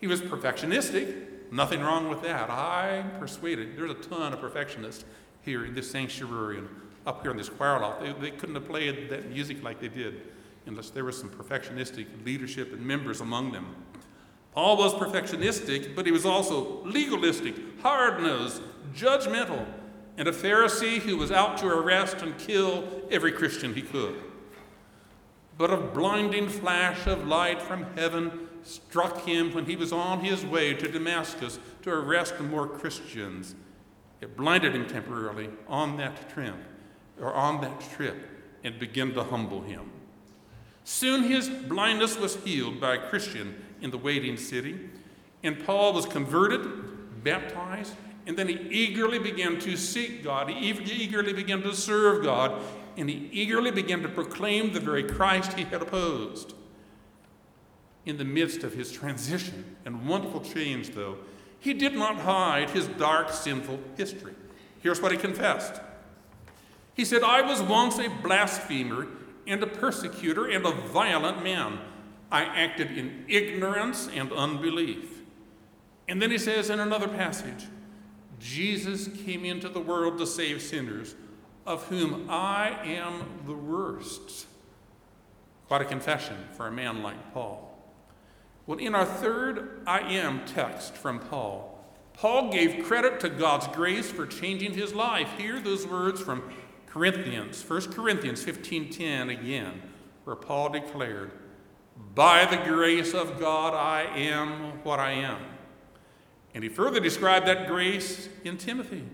He 0.00 0.06
was 0.06 0.20
perfectionistic, 0.20 1.52
nothing 1.52 1.80
wrong 1.80 2.08
with 2.08 2.22
that. 2.22 2.50
I'm 2.50 3.10
persuaded 3.18 3.76
there's 3.76 3.90
a 3.90 3.94
ton 3.94 4.32
of 4.32 4.40
perfectionists 4.40 5.04
here 5.42 5.64
in 5.64 5.74
this 5.74 5.90
sanctuary 5.90 6.58
and 6.58 6.68
up 7.06 7.22
here 7.22 7.30
in 7.30 7.36
this 7.36 7.48
choir 7.48 7.80
loft. 7.80 8.00
They, 8.00 8.12
they 8.12 8.30
couldn't 8.30 8.54
have 8.54 8.66
played 8.66 9.10
that 9.10 9.28
music 9.30 9.62
like 9.62 9.80
they 9.80 9.88
did 9.88 10.22
unless 10.66 10.90
there 10.90 11.04
was 11.04 11.18
some 11.18 11.30
perfectionistic 11.30 12.06
leadership 12.24 12.72
and 12.72 12.84
members 12.84 13.20
among 13.20 13.52
them. 13.52 13.74
Paul 14.52 14.76
was 14.76 14.94
perfectionistic, 14.94 15.94
but 15.96 16.04
he 16.04 16.12
was 16.12 16.26
also 16.26 16.84
legalistic, 16.84 17.54
hard 17.80 18.22
nosed, 18.22 18.62
judgmental, 18.94 19.66
and 20.18 20.28
a 20.28 20.32
Pharisee 20.32 20.98
who 20.98 21.16
was 21.16 21.32
out 21.32 21.56
to 21.58 21.66
arrest 21.66 22.20
and 22.20 22.36
kill 22.38 22.84
every 23.10 23.32
Christian 23.32 23.74
he 23.74 23.82
could. 23.82 24.14
But 25.56 25.72
a 25.72 25.78
blinding 25.78 26.48
flash 26.48 27.06
of 27.06 27.26
light 27.26 27.62
from 27.62 27.86
heaven 27.96 28.48
struck 28.62 29.24
him 29.24 29.54
when 29.54 29.64
he 29.64 29.76
was 29.76 29.92
on 29.92 30.20
his 30.20 30.44
way 30.44 30.74
to 30.74 30.88
Damascus 30.88 31.58
to 31.82 31.90
arrest 31.90 32.38
more 32.40 32.66
Christians. 32.66 33.54
It 34.20 34.36
blinded 34.36 34.74
him 34.74 34.86
temporarily 34.86 35.50
on 35.66 35.96
that 35.96 36.30
trip, 36.30 36.54
or 37.20 37.32
on 37.32 37.60
that 37.62 37.80
trip, 37.96 38.16
and 38.64 38.78
began 38.78 39.12
to 39.14 39.24
humble 39.24 39.62
him. 39.62 39.90
Soon 40.84 41.24
his 41.24 41.48
blindness 41.48 42.18
was 42.18 42.36
healed 42.36 42.80
by 42.80 42.94
a 42.94 43.08
Christian 43.08 43.62
in 43.80 43.90
the 43.90 43.98
waiting 43.98 44.36
city, 44.36 44.90
and 45.42 45.64
Paul 45.64 45.92
was 45.92 46.06
converted, 46.06 47.22
baptized, 47.22 47.94
and 48.26 48.36
then 48.36 48.48
he 48.48 48.54
eagerly 48.70 49.18
began 49.18 49.58
to 49.60 49.76
seek 49.76 50.22
God. 50.22 50.48
He 50.48 50.70
eagerly 50.70 51.32
began 51.32 51.62
to 51.62 51.74
serve 51.74 52.22
God, 52.22 52.60
and 52.96 53.08
he 53.08 53.28
eagerly 53.32 53.70
began 53.70 54.02
to 54.02 54.08
proclaim 54.08 54.72
the 54.72 54.80
very 54.80 55.02
Christ 55.02 55.54
he 55.54 55.64
had 55.64 55.82
opposed. 55.82 56.54
In 58.04 58.18
the 58.18 58.24
midst 58.24 58.64
of 58.64 58.74
his 58.74 58.90
transition 58.90 59.76
and 59.84 60.08
wonderful 60.08 60.40
change, 60.40 60.90
though, 60.90 61.18
he 61.58 61.72
did 61.72 61.94
not 61.94 62.16
hide 62.16 62.70
his 62.70 62.88
dark, 62.88 63.30
sinful 63.30 63.78
history. 63.96 64.34
Here's 64.80 65.00
what 65.00 65.12
he 65.12 65.18
confessed 65.18 65.80
He 66.94 67.04
said, 67.04 67.22
I 67.22 67.42
was 67.42 67.62
once 67.62 67.98
a 67.98 68.08
blasphemer 68.22 69.06
and 69.46 69.62
a 69.62 69.66
persecutor 69.66 70.46
and 70.46 70.66
a 70.66 70.72
violent 70.72 71.42
man. 71.42 71.78
I 72.30 72.44
acted 72.44 72.96
in 72.96 73.24
ignorance 73.28 74.08
and 74.14 74.32
unbelief. 74.32 75.20
And 76.08 76.20
then 76.20 76.30
he 76.30 76.38
says 76.38 76.70
in 76.70 76.80
another 76.80 77.08
passage, 77.08 77.66
Jesus 78.38 79.08
came 79.24 79.44
into 79.44 79.68
the 79.68 79.80
world 79.80 80.18
to 80.18 80.26
save 80.26 80.62
sinners, 80.62 81.14
of 81.64 81.84
whom 81.84 82.28
I 82.28 82.70
am 82.84 83.24
the 83.46 83.54
worst. 83.54 84.46
Quite 85.68 85.82
a 85.82 85.84
confession 85.84 86.36
for 86.56 86.66
a 86.66 86.72
man 86.72 87.02
like 87.02 87.32
Paul. 87.32 87.68
Well, 88.66 88.78
in 88.78 88.94
our 88.94 89.04
third 89.04 89.82
I 89.86 90.00
am 90.00 90.44
text 90.44 90.96
from 90.96 91.18
Paul, 91.18 91.68
Paul 92.14 92.52
gave 92.52 92.84
credit 92.84 93.20
to 93.20 93.28
God's 93.28 93.68
grace 93.68 94.10
for 94.10 94.26
changing 94.26 94.74
his 94.74 94.92
life. 94.92 95.28
Hear 95.38 95.60
those 95.60 95.86
words 95.86 96.20
from 96.20 96.42
Corinthians, 96.92 97.62
1 97.62 97.92
Corinthians 97.92 98.44
15:10 98.44 99.30
again, 99.30 99.80
where 100.24 100.36
Paul 100.36 100.68
declared, 100.68 101.32
"By 102.14 102.44
the 102.44 102.58
grace 102.58 103.14
of 103.14 103.40
God 103.40 103.72
I 103.74 104.02
am 104.14 104.84
what 104.84 105.00
I 105.00 105.12
am." 105.12 105.38
And 106.54 106.62
he 106.62 106.68
further 106.68 107.00
described 107.00 107.46
that 107.46 107.66
grace 107.66 108.28
in 108.44 108.58
Timothy. 108.58 109.04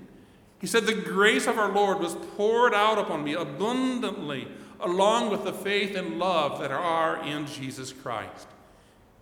He 0.60 0.66
said, 0.66 0.86
The 0.86 0.94
grace 0.94 1.46
of 1.46 1.58
our 1.58 1.70
Lord 1.70 2.00
was 2.00 2.16
poured 2.36 2.74
out 2.74 2.98
upon 2.98 3.22
me 3.22 3.34
abundantly, 3.34 4.48
along 4.80 5.30
with 5.30 5.44
the 5.44 5.52
faith 5.52 5.94
and 5.94 6.18
love 6.18 6.60
that 6.60 6.72
are 6.72 7.22
in 7.24 7.46
Jesus 7.46 7.92
Christ. 7.92 8.48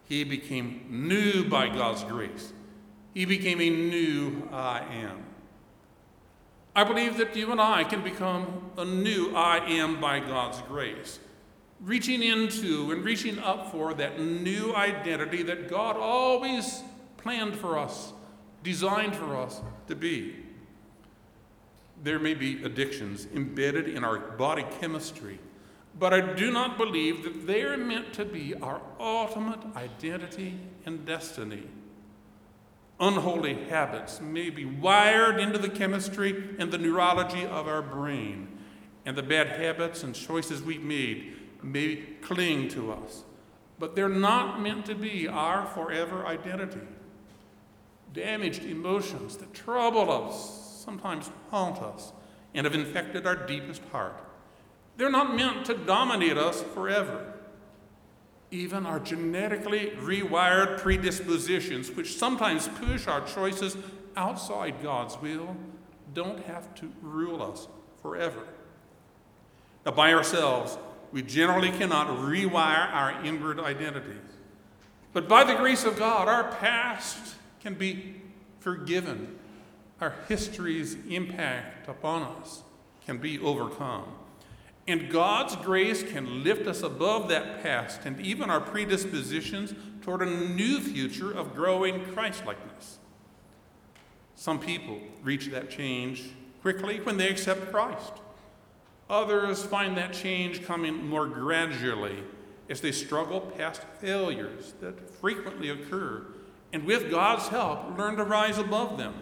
He 0.09 0.25
became 0.25 0.87
new 0.89 1.45
by 1.45 1.69
God's 1.69 2.05
grace. 2.05 2.53
He 3.13 3.25
became 3.25 3.61
a 3.61 3.71
new 3.71 4.49
I 4.53 4.81
am. 4.81 5.25
I 6.77 6.85
believe 6.85 7.17
that 7.17 7.35
you 7.35 7.53
and 7.53 7.61
I 7.61 7.85
can 7.85 8.03
become 8.03 8.71
a 8.77 8.85
new 8.85 9.35
I 9.35 9.65
am 9.65 9.99
by 9.99 10.21
God's 10.21 10.61
grace, 10.69 11.19
reaching 11.81 12.23
into 12.23 12.93
and 12.93 13.03
reaching 13.03 13.39
up 13.39 13.73
for 13.73 13.95
that 13.95 14.21
new 14.21 14.75
identity 14.75 15.43
that 15.45 15.71
God 15.71 15.97
always 15.97 16.83
planned 17.17 17.57
for 17.57 17.79
us, 17.79 18.13
designed 18.63 19.17
for 19.17 19.39
us 19.39 19.63
to 19.89 19.97
be. 19.97 20.37
There 22.05 22.19
may 22.19 22.35
be 22.35 22.63
addictions 22.63 23.27
embedded 23.35 23.89
in 23.89 24.05
our 24.05 24.19
body 24.19 24.67
chemistry, 24.79 25.39
but 25.99 26.13
I 26.13 26.35
do 26.35 26.51
not 26.51 26.77
believe 26.77 27.25
that 27.25 27.47
they 27.47 27.63
are 27.63 27.79
meant 27.79 28.13
to 28.13 28.27
be 28.27 28.55
our 28.55 28.83
ultimate 29.01 29.61
identity 29.77 30.59
and 30.85 31.07
destiny. 31.07 31.63
Unholy 32.99 33.55
habits 33.65 34.21
may 34.21 34.51
be 34.51 34.65
wired 34.65 35.39
into 35.39 35.59
the 35.59 35.69
chemistry 35.69 36.57
and 36.59 36.73
the 36.73 36.79
neurology 36.79 37.45
of 37.45 37.69
our 37.69 37.83
brain, 37.83 38.49
and 39.05 39.17
the 39.17 39.23
bad 39.23 39.49
habits 39.49 40.03
and 40.03 40.15
choices 40.15 40.63
we've 40.63 40.83
made 40.83 41.35
may 41.63 41.97
cling 42.23 42.69
to 42.69 42.93
us, 42.93 43.25
but 43.79 43.95
they're 43.95 44.09
not 44.09 44.61
meant 44.61 44.87
to 44.87 44.95
be 44.95 45.29
our 45.29 45.67
forever 45.67 46.27
identity 46.27 46.81
damaged 48.17 48.65
emotions 48.65 49.37
that 49.37 49.55
trouble 49.55 50.11
us, 50.11 50.83
sometimes 50.85 51.31
haunt 51.51 51.81
us, 51.83 52.13
and 52.55 52.65
have 52.65 52.75
infected 52.75 53.27
our 53.27 53.37
deepest 53.37 53.83
heart. 53.93 54.19
They're 54.97 55.11
not 55.11 55.37
meant 55.37 55.67
to 55.67 55.75
dominate 55.75 56.39
us 56.39 56.63
forever. 56.63 57.35
Even 58.51 58.87
our 58.87 59.01
genetically 59.01 59.91
rewired 59.99 60.79
predispositions, 60.79 61.91
which 61.91 62.17
sometimes 62.17 62.69
push 62.69 63.07
our 63.07 63.27
choices 63.27 63.77
outside 64.17 64.83
God's 64.83 65.21
will, 65.21 65.57
don't 66.15 66.45
have 66.45 66.75
to 66.77 66.91
rule 67.03 67.43
us 67.43 67.69
forever. 68.01 68.43
Now, 69.85 69.93
by 69.93 70.13
ourselves, 70.15 70.79
we 71.13 71.23
generally 71.23 71.71
cannot 71.71 72.09
rewire 72.09 72.93
our 72.93 73.25
inward 73.25 73.61
identities. 73.61 74.17
But 75.13 75.29
by 75.29 75.45
the 75.45 75.55
grace 75.55 75.85
of 75.85 75.99
God, 75.99 76.29
our 76.29 76.53
past 76.57 77.37
can 77.61 77.75
be 77.75 78.17
forgiven. 78.61 79.39
Our 80.01 80.15
history's 80.29 80.97
impact 81.09 81.89
upon 81.89 82.23
us 82.23 82.63
can 83.07 83.19
be 83.19 83.39
overcome. 83.39 84.05
And 84.89 85.11
God's 85.11 85.57
grace 85.57 86.03
can 86.03 86.45
lift 86.45 86.67
us 86.67 86.83
above 86.83 87.29
that 87.29 87.63
past 87.63 88.03
and 88.05 88.21
even 88.21 88.51
our 88.51 88.61
predispositions 88.61 89.75
toward 90.03 90.23
a 90.23 90.27
new 90.27 90.81
future 90.81 91.33
of 91.33 91.55
growing 91.55 92.05
Christlikeness. 92.13 92.99
Some 94.37 94.61
people 94.61 95.01
reach 95.23 95.47
that 95.49 95.71
change 95.71 96.31
quickly 96.63 97.01
when 97.01 97.17
they 97.17 97.29
accept 97.29 97.73
Christ. 97.73 98.13
Others 99.11 99.65
find 99.65 99.97
that 99.97 100.13
change 100.13 100.65
coming 100.65 101.09
more 101.09 101.27
gradually 101.27 102.23
as 102.69 102.81
they 102.81 102.93
struggle 102.93 103.41
past 103.41 103.83
failures 104.01 104.75
that 104.81 105.11
frequently 105.11 105.71
occur 105.71 106.27
and 106.73 106.85
with 106.85 107.11
God's 107.11 107.49
help, 107.49 107.97
learn 107.97 108.17
to 108.17 108.25
rise 108.25 108.59
above 108.59 108.99
them. 108.99 109.15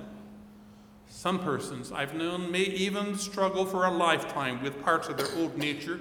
Some 1.08 1.38
persons 1.38 1.92
I've 1.92 2.14
known 2.14 2.50
may 2.50 2.62
even 2.62 3.16
struggle 3.16 3.64
for 3.64 3.84
a 3.86 3.90
lifetime 3.90 4.62
with 4.62 4.82
parts 4.82 5.08
of 5.08 5.16
their 5.16 5.32
old 5.36 5.56
nature, 5.56 6.00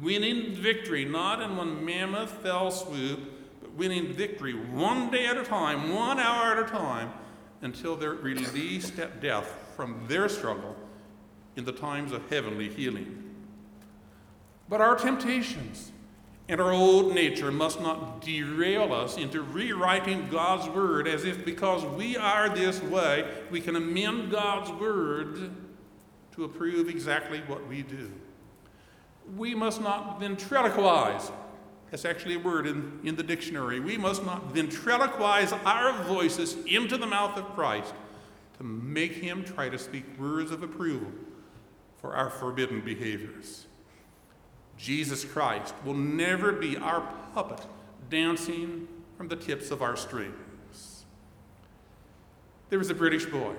winning 0.00 0.54
victory 0.54 1.04
not 1.04 1.40
in 1.40 1.56
one 1.56 1.84
mammoth 1.84 2.30
fell 2.30 2.70
swoop, 2.70 3.20
but 3.60 3.72
winning 3.72 4.12
victory 4.12 4.54
one 4.54 5.10
day 5.10 5.26
at 5.26 5.36
a 5.36 5.44
time, 5.44 5.94
one 5.94 6.18
hour 6.18 6.52
at 6.52 6.58
a 6.58 6.70
time, 6.70 7.12
until 7.62 7.96
they're 7.96 8.12
released 8.12 8.98
at 8.98 9.20
death 9.20 9.72
from 9.76 10.04
their 10.08 10.28
struggle 10.28 10.76
in 11.56 11.64
the 11.64 11.72
times 11.72 12.12
of 12.12 12.28
heavenly 12.30 12.68
healing. 12.68 13.22
But 14.68 14.80
our 14.80 14.96
temptations, 14.96 15.92
and 16.48 16.60
our 16.60 16.72
old 16.72 17.12
nature 17.14 17.50
must 17.50 17.80
not 17.80 18.20
derail 18.20 18.92
us 18.92 19.16
into 19.16 19.42
rewriting 19.42 20.28
God's 20.28 20.68
word 20.68 21.08
as 21.08 21.24
if 21.24 21.44
because 21.44 21.84
we 21.84 22.16
are 22.16 22.48
this 22.48 22.80
way, 22.82 23.28
we 23.50 23.60
can 23.60 23.74
amend 23.74 24.30
God's 24.30 24.70
word 24.70 25.50
to 26.36 26.44
approve 26.44 26.88
exactly 26.88 27.40
what 27.46 27.66
we 27.66 27.82
do. 27.82 28.12
We 29.36 29.54
must 29.56 29.80
not 29.80 30.20
ventriloquize. 30.20 31.32
That's 31.90 32.04
actually 32.04 32.36
a 32.36 32.40
word 32.40 32.66
in, 32.66 33.00
in 33.02 33.16
the 33.16 33.22
dictionary. 33.24 33.80
We 33.80 33.96
must 33.96 34.24
not 34.24 34.54
ventriloquize 34.54 35.52
our 35.64 36.04
voices 36.04 36.56
into 36.66 36.96
the 36.96 37.06
mouth 37.06 37.36
of 37.36 37.44
Christ 37.54 37.92
to 38.58 38.64
make 38.64 39.14
him 39.14 39.44
try 39.44 39.68
to 39.68 39.78
speak 39.78 40.04
words 40.18 40.52
of 40.52 40.62
approval 40.62 41.10
for 41.96 42.14
our 42.14 42.30
forbidden 42.30 42.82
behaviors. 42.82 43.66
Jesus 44.78 45.24
Christ 45.24 45.74
will 45.84 45.94
never 45.94 46.52
be 46.52 46.76
our 46.76 47.00
puppet 47.34 47.60
dancing 48.10 48.88
from 49.16 49.28
the 49.28 49.36
tips 49.36 49.70
of 49.70 49.82
our 49.82 49.96
strings. 49.96 51.04
There 52.68 52.78
was 52.78 52.90
a 52.90 52.94
British 52.94 53.26
boy. 53.26 53.54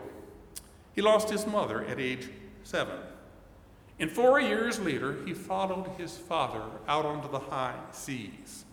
He 0.93 1.01
lost 1.01 1.29
his 1.29 1.47
mother 1.47 1.85
at 1.85 1.99
age 1.99 2.29
seven. 2.63 2.97
And 3.99 4.11
four 4.11 4.39
years 4.39 4.79
later, 4.79 5.17
he 5.25 5.33
followed 5.33 5.87
his 5.97 6.17
father 6.17 6.61
out 6.87 7.05
onto 7.05 7.31
the 7.31 7.39
high 7.39 7.75
seas. 7.91 8.65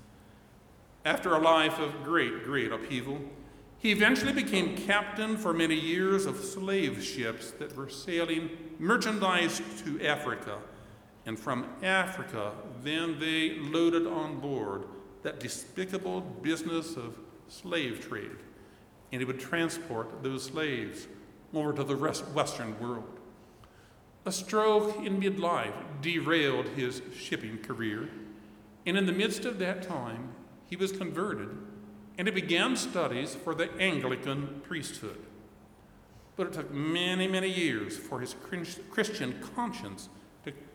After 1.04 1.34
a 1.34 1.38
life 1.38 1.78
of 1.78 2.02
great, 2.02 2.44
great 2.44 2.72
upheaval, 2.72 3.20
he 3.78 3.90
eventually 3.90 4.32
became 4.32 4.76
captain 4.76 5.36
for 5.36 5.52
many 5.52 5.74
years 5.74 6.26
of 6.26 6.38
slave 6.38 7.02
ships 7.02 7.50
that 7.52 7.76
were 7.76 7.88
sailing 7.88 8.50
merchandise 8.78 9.60
to 9.84 10.04
Africa. 10.04 10.58
And 11.26 11.38
from 11.38 11.66
Africa, 11.82 12.52
then 12.82 13.18
they 13.18 13.56
loaded 13.56 14.06
on 14.06 14.40
board 14.40 14.84
that 15.22 15.40
despicable 15.40 16.20
business 16.20 16.96
of 16.96 17.18
slave 17.48 18.06
trade. 18.06 18.36
And 19.10 19.22
it 19.22 19.24
would 19.24 19.40
transport 19.40 20.22
those 20.22 20.44
slaves 20.44 21.06
over 21.54 21.72
to 21.72 21.84
the 21.84 21.96
Western 21.96 22.78
world. 22.78 23.20
A 24.26 24.32
stroke 24.32 25.04
in 25.04 25.20
midlife 25.20 25.74
derailed 26.00 26.68
his 26.68 27.02
shipping 27.16 27.58
career, 27.58 28.08
and 28.86 28.96
in 28.96 29.06
the 29.06 29.12
midst 29.12 29.44
of 29.44 29.58
that 29.58 29.82
time, 29.82 30.34
he 30.66 30.76
was 30.76 30.92
converted 30.92 31.50
and 32.16 32.28
he 32.28 32.34
began 32.34 32.76
studies 32.76 33.34
for 33.34 33.54
the 33.54 33.72
Anglican 33.78 34.60
priesthood. 34.62 35.18
But 36.36 36.48
it 36.48 36.52
took 36.52 36.72
many, 36.72 37.26
many 37.26 37.48
years 37.48 37.96
for 37.96 38.20
his 38.20 38.34
Christian 38.90 39.40
conscience 39.54 40.08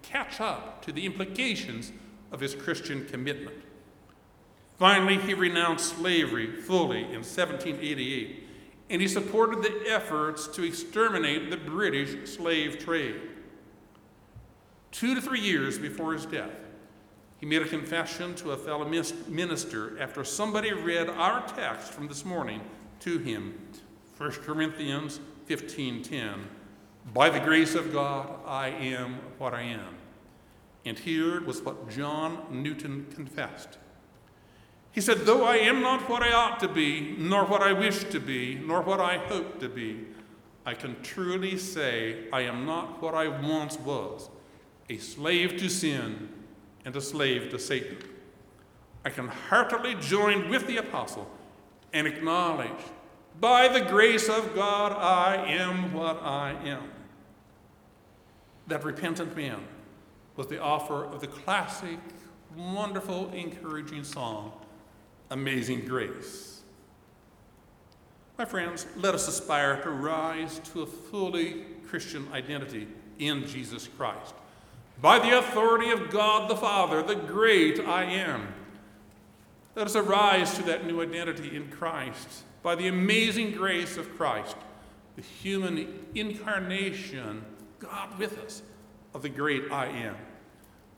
catch 0.01 0.39
up 0.41 0.81
to 0.85 0.91
the 0.91 1.05
implications 1.05 1.91
of 2.31 2.39
his 2.39 2.55
Christian 2.55 3.05
commitment. 3.05 3.57
Finally, 4.77 5.17
he 5.17 5.33
renounced 5.33 5.97
slavery 5.97 6.61
fully 6.61 7.01
in 7.01 7.21
1788, 7.21 8.43
and 8.89 9.01
he 9.01 9.07
supported 9.07 9.61
the 9.61 9.91
efforts 9.91 10.47
to 10.47 10.63
exterminate 10.63 11.49
the 11.49 11.57
British 11.57 12.29
slave 12.29 12.79
trade. 12.79 13.19
Two 14.91 15.15
to 15.15 15.21
three 15.21 15.41
years 15.41 15.77
before 15.77 16.13
his 16.13 16.25
death, 16.25 16.53
he 17.39 17.45
made 17.45 17.61
a 17.61 17.67
confession 17.67 18.35
to 18.35 18.51
a 18.51 18.57
fellow 18.57 18.85
minister 19.27 19.99
after 19.99 20.23
somebody 20.23 20.73
read 20.73 21.09
our 21.09 21.45
text 21.47 21.91
from 21.91 22.07
this 22.07 22.25
morning 22.25 22.61
to 22.99 23.17
him 23.17 23.57
1 24.17 24.31
Corinthians 24.43 25.21
15:10 25.47 26.45
By 27.13 27.29
the 27.29 27.39
grace 27.39 27.75
of 27.75 27.91
God 27.91 28.29
I 28.45 28.69
am 28.69 29.19
what 29.37 29.53
I 29.53 29.63
am. 29.63 29.95
And 30.85 30.97
here 30.97 31.41
was 31.41 31.61
what 31.61 31.89
John 31.89 32.45
Newton 32.51 33.07
confessed. 33.13 33.77
He 34.91 35.01
said, 35.01 35.19
Though 35.19 35.43
I 35.43 35.57
am 35.57 35.81
not 35.81 36.09
what 36.09 36.23
I 36.23 36.31
ought 36.31 36.59
to 36.61 36.67
be, 36.67 37.15
nor 37.17 37.45
what 37.45 37.61
I 37.61 37.73
wish 37.73 38.03
to 38.05 38.19
be, 38.19 38.55
nor 38.55 38.81
what 38.81 38.99
I 38.99 39.17
hope 39.17 39.59
to 39.59 39.69
be, 39.69 40.05
I 40.65 40.73
can 40.73 41.01
truly 41.01 41.57
say 41.57 42.27
I 42.31 42.41
am 42.41 42.65
not 42.65 43.01
what 43.01 43.13
I 43.13 43.27
once 43.27 43.79
was, 43.79 44.29
a 44.89 44.97
slave 44.97 45.57
to 45.57 45.69
sin 45.69 46.29
and 46.85 46.95
a 46.95 47.01
slave 47.01 47.49
to 47.51 47.59
Satan. 47.59 47.97
I 49.05 49.09
can 49.09 49.27
heartily 49.27 49.95
join 49.95 50.49
with 50.49 50.67
the 50.67 50.77
apostle 50.77 51.29
and 51.93 52.05
acknowledge, 52.05 52.69
by 53.39 53.67
the 53.67 53.81
grace 53.81 54.27
of 54.27 54.53
God, 54.53 54.91
I 54.91 55.35
am 55.47 55.93
what 55.93 56.21
I 56.21 56.51
am. 56.65 56.89
That 58.69 58.83
repentant 58.83 59.35
man 59.35 59.59
was 60.35 60.45
the 60.47 60.61
author 60.61 61.03
of 61.03 61.21
the 61.21 61.27
classic, 61.27 61.97
wonderful, 62.55 63.31
encouraging 63.31 64.03
song, 64.03 64.53
Amazing 65.31 65.85
Grace. 65.85 66.61
My 68.37 68.45
friends, 68.45 68.85
let 68.95 69.15
us 69.15 69.27
aspire 69.27 69.81
to 69.81 69.89
rise 69.89 70.59
to 70.71 70.83
a 70.83 70.85
fully 70.85 71.65
Christian 71.87 72.27
identity 72.31 72.87
in 73.17 73.45
Jesus 73.47 73.87
Christ 73.87 74.35
by 75.01 75.17
the 75.17 75.39
authority 75.39 75.89
of 75.89 76.11
God 76.11 76.47
the 76.47 76.55
Father, 76.55 77.01
the 77.01 77.15
great 77.15 77.79
I 77.79 78.03
am. 78.03 78.53
Let 79.75 79.87
us 79.87 79.95
arise 79.95 80.53
to 80.55 80.63
that 80.63 80.85
new 80.85 81.01
identity 81.01 81.55
in 81.55 81.69
Christ 81.69 82.43
by 82.61 82.75
the 82.75 82.87
amazing 82.87 83.51
grace 83.51 83.97
of 83.97 84.15
Christ, 84.15 84.55
the 85.15 85.21
human 85.23 86.05
incarnation, 86.13 87.43
God 87.89 88.17
with 88.19 88.37
us, 88.45 88.61
of 89.13 89.21
the 89.21 89.29
great 89.29 89.71
I 89.71 89.87
am. 89.87 90.15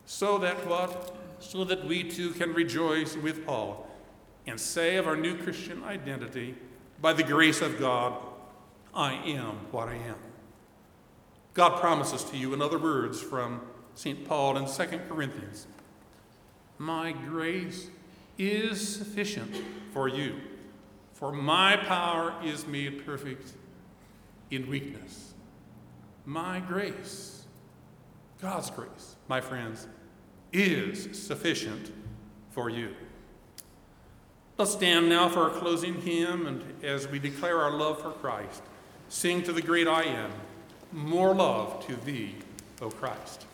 So 0.06 0.38
that 0.40 0.68
what? 0.68 1.16
So 1.40 1.64
that 1.64 1.86
we 1.86 2.04
too 2.04 2.32
can 2.32 2.54
rejoice 2.54 3.16
with 3.16 3.46
Paul 3.46 3.88
and 4.46 4.60
say 4.60 4.98
of 4.98 5.08
our 5.08 5.16
new 5.16 5.36
Christian 5.38 5.84
identity, 5.84 6.56
by 7.00 7.14
the 7.14 7.24
grace 7.24 7.62
of 7.62 7.80
God, 7.80 8.14
I 8.94 9.14
am 9.14 9.58
what 9.72 9.88
I 9.88 9.96
am. 9.96 10.18
God 11.54 11.80
promises 11.80 12.24
to 12.26 12.38
you, 12.38 12.54
in 12.54 12.62
other 12.62 12.78
words, 12.78 13.22
from 13.22 13.62
St. 13.96 14.28
Paul 14.28 14.58
in 14.58 14.66
2 14.66 15.00
Corinthians. 15.08 15.68
My 16.78 17.12
grace 17.12 17.88
is 18.38 18.96
sufficient 18.98 19.56
for 19.94 20.08
you, 20.08 20.36
for 21.14 21.32
my 21.32 21.76
power 21.76 22.34
is 22.44 22.66
made 22.66 23.06
perfect 23.06 23.54
in 24.50 24.70
weakness. 24.70 25.34
My 26.26 26.60
grace, 26.60 27.46
God's 28.42 28.70
grace, 28.70 29.16
my 29.28 29.42
friends, 29.42 29.88
is 30.54 31.18
sufficient 31.20 31.92
for 32.52 32.70
you. 32.70 32.94
Let's 34.58 34.74
stand 34.74 35.10
now 35.10 35.30
for 35.30 35.40
our 35.44 35.50
closing 35.50 36.00
hymn, 36.02 36.46
and 36.46 36.84
as 36.84 37.08
we 37.08 37.18
declare 37.18 37.60
our 37.60 37.72
love 37.72 38.02
for 38.02 38.12
Christ, 38.12 38.62
sing 39.10 39.42
to 39.44 39.54
the 39.54 39.62
great 39.62 39.88
I 39.88 40.04
am, 40.04 40.32
more 40.92 41.34
love 41.34 41.86
to 41.88 41.96
thee, 41.96 42.36
O 42.82 42.90
Christ. 42.90 43.46